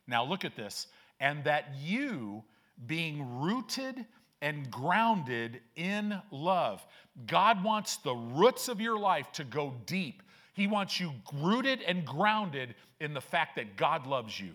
[0.06, 0.88] Now, look at this,
[1.20, 2.42] and that you,
[2.86, 4.04] being rooted
[4.40, 6.84] and grounded in love.
[7.26, 10.22] God wants the roots of your life to go deep.
[10.54, 14.54] He wants you rooted and grounded in the fact that God loves you,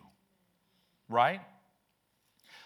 [1.10, 1.42] right?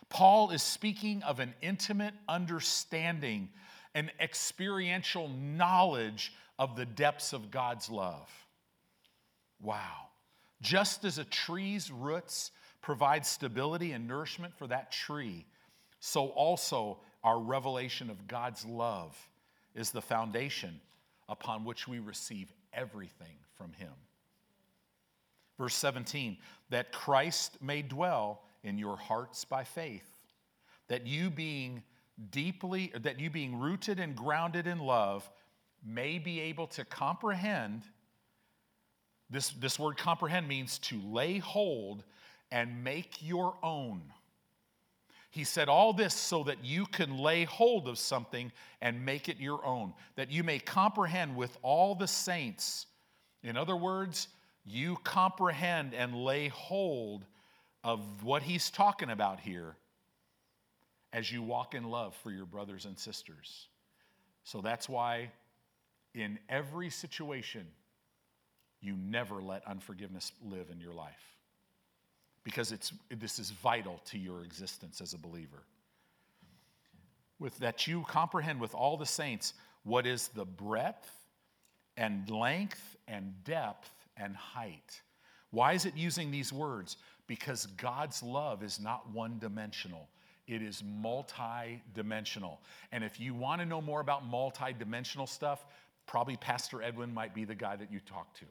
[0.09, 3.49] Paul is speaking of an intimate understanding,
[3.93, 8.30] an experiential knowledge of the depths of God's love.
[9.61, 10.07] Wow.
[10.61, 12.51] Just as a tree's roots
[12.82, 15.45] provide stability and nourishment for that tree,
[16.00, 19.18] so also our revelation of God's love
[19.76, 20.80] is the foundation
[21.30, 23.91] upon which we receive everything from Him.
[25.58, 26.38] Verse 17,
[26.70, 30.08] that Christ may dwell in your hearts by faith,
[30.88, 31.84] that you being
[32.32, 35.30] deeply, that you being rooted and grounded in love,
[35.86, 37.84] may be able to comprehend.
[39.30, 42.04] This, this word comprehend means to lay hold
[42.52, 44.02] and make your own.
[45.30, 48.51] He said all this so that you can lay hold of something
[48.82, 52.86] and make it your own, that you may comprehend with all the saints.
[53.43, 54.30] In other words,
[54.65, 57.25] you comprehend and lay hold
[57.84, 59.75] of what he's talking about here
[61.13, 63.67] as you walk in love for your brothers and sisters.
[64.43, 65.32] So that's why
[66.13, 67.67] in every situation,
[68.82, 71.37] you never let unforgiveness live in your life
[72.48, 75.64] because it's, this is vital to your existence as a believer.
[77.39, 81.12] With that you comprehend with all the saints what is the breadth
[81.98, 85.02] and length and depth and height.
[85.52, 86.95] Why is it using these words?
[87.28, 90.08] Because God's love is not one dimensional.
[90.48, 92.62] It is multi dimensional.
[92.93, 95.66] And if you want to know more about multi dimensional stuff,
[96.06, 98.45] probably Pastor Edwin might be the guy that you talk to.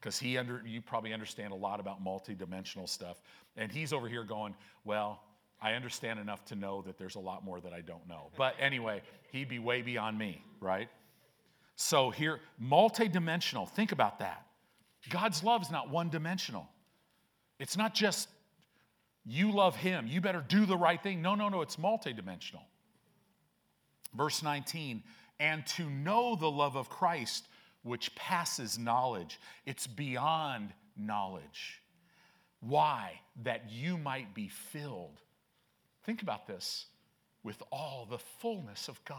[0.00, 3.20] Because he under you probably understand a lot about multi-dimensional stuff.
[3.56, 5.20] And he's over here going, Well,
[5.60, 8.30] I understand enough to know that there's a lot more that I don't know.
[8.36, 10.88] But anyway, he'd be way beyond me, right?
[11.76, 14.44] So here, multi-dimensional, think about that.
[15.10, 16.68] God's love is not one dimensional.
[17.58, 18.28] It's not just
[19.24, 21.22] you love him, you better do the right thing.
[21.22, 22.62] No, no, no, it's multidimensional.
[24.16, 25.02] Verse 19,
[25.38, 27.46] and to know the love of Christ,
[27.82, 31.80] which passes knowledge, it's beyond knowledge.
[32.60, 33.20] Why?
[33.42, 35.20] That you might be filled.
[36.04, 36.86] Think about this
[37.42, 39.18] with all the fullness of God.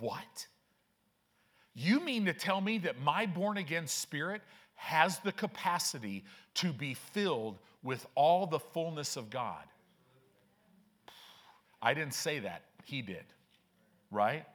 [0.00, 0.46] What?
[1.74, 4.42] You mean to tell me that my born again spirit
[4.76, 6.24] has the capacity
[6.54, 9.64] to be filled with all the fullness of God.
[11.82, 13.24] I didn't say that, he did,
[14.10, 14.46] right?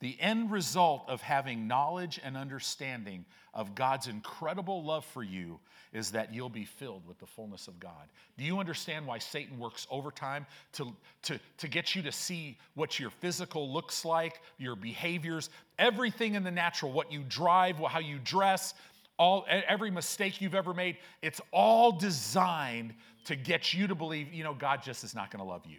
[0.00, 5.58] The end result of having knowledge and understanding of God's incredible love for you
[5.92, 8.08] is that you'll be filled with the fullness of God.
[8.36, 13.00] Do you understand why Satan works overtime to, to, to get you to see what
[13.00, 18.18] your physical looks like, your behaviors, everything in the natural, what you drive, how you
[18.22, 18.74] dress,
[19.18, 20.98] all, every mistake you've ever made?
[21.22, 22.94] It's all designed
[23.24, 25.78] to get you to believe, you know, God just is not going to love you.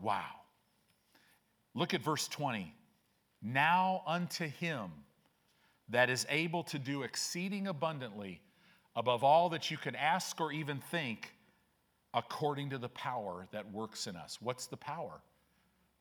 [0.00, 0.41] Wow.
[1.74, 2.74] Look at verse 20.
[3.42, 4.90] Now unto him
[5.88, 8.40] that is able to do exceeding abundantly
[8.94, 11.34] above all that you can ask or even think,
[12.14, 14.38] according to the power that works in us.
[14.40, 15.22] What's the power?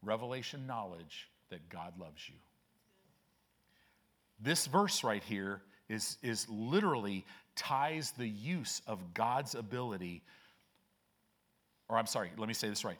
[0.02, 2.36] Revelation knowledge that God loves you.
[4.42, 10.24] This verse right here is, is literally ties the use of God's ability,
[11.90, 12.98] or I'm sorry, let me say this right.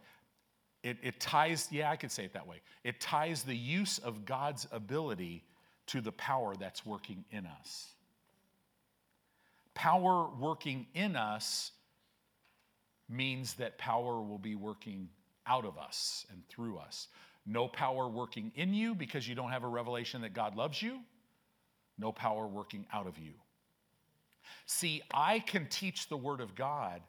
[0.84, 2.62] It, it ties, yeah, I could say it that way.
[2.84, 5.44] It ties the use of God's ability
[5.88, 7.88] to the power that's working in us.
[9.74, 11.72] Power working in us
[13.08, 15.10] means that power will be working
[15.46, 17.08] out of us and through us.
[17.46, 21.00] No power working in you because you don't have a revelation that God loves you.
[21.98, 23.34] No power working out of you.
[24.66, 27.02] See, I can teach the Word of God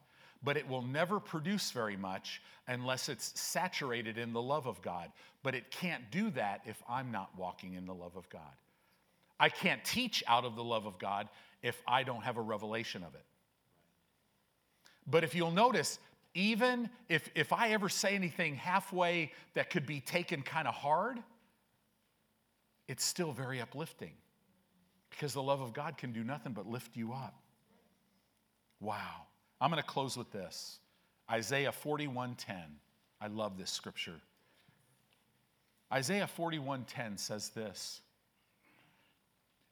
[0.43, 5.11] but it will never produce very much unless it's saturated in the love of God.
[5.43, 8.41] But it can't do that if I'm not walking in the love of God.
[9.39, 11.29] I can't teach out of the love of God
[11.63, 13.25] if I don't have a revelation of it.
[15.07, 15.99] But if you'll notice,
[16.35, 21.19] even if, if I ever say anything halfway that could be taken kind of hard,
[22.89, 24.13] it's still very uplifting
[25.11, 27.35] because the love of God can do nothing but lift you up.
[28.81, 29.27] Wow.
[29.63, 30.81] I'm going to close with this
[31.31, 32.81] Isaiah 41:10.
[33.21, 34.21] I love this scripture.
[35.93, 38.01] Isaiah 41:10 says this.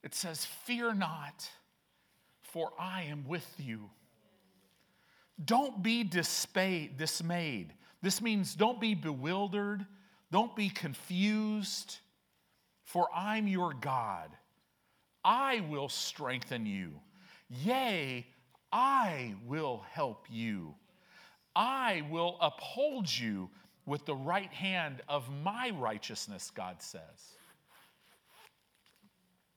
[0.04, 1.50] It says, "Fear not,
[2.40, 3.90] for I am with you.
[5.44, 6.96] Don't be dismayed,
[8.02, 9.86] This means don't be bewildered,
[10.30, 11.98] don't be confused,
[12.84, 14.30] for I'm your God.
[15.24, 17.00] I will strengthen you.
[17.48, 18.26] Yea,
[18.72, 20.74] I will help you.
[21.56, 23.50] I will uphold you
[23.86, 27.00] with the right hand of my righteousness, God says.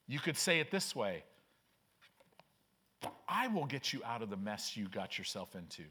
[0.08, 1.24] You could say it this way
[3.28, 5.84] I will get you out of the mess you got yourself into.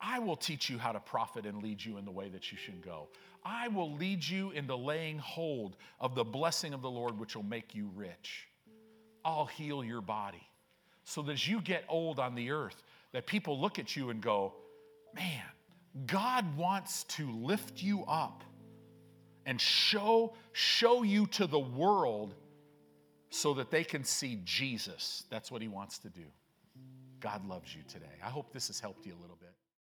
[0.00, 2.58] I will teach you how to profit and lead you in the way that you
[2.58, 3.08] should go.
[3.44, 7.42] I will lead you into laying hold of the blessing of the Lord, which will
[7.44, 8.48] make you rich.
[9.24, 10.47] I'll heal your body
[11.08, 12.82] so that as you get old on the earth,
[13.12, 14.52] that people look at you and go,
[15.14, 15.42] man,
[16.04, 18.44] God wants to lift you up
[19.46, 22.34] and show, show you to the world
[23.30, 25.24] so that they can see Jesus.
[25.30, 26.26] That's what he wants to do.
[27.20, 28.04] God loves you today.
[28.22, 29.54] I hope this has helped you a little bit.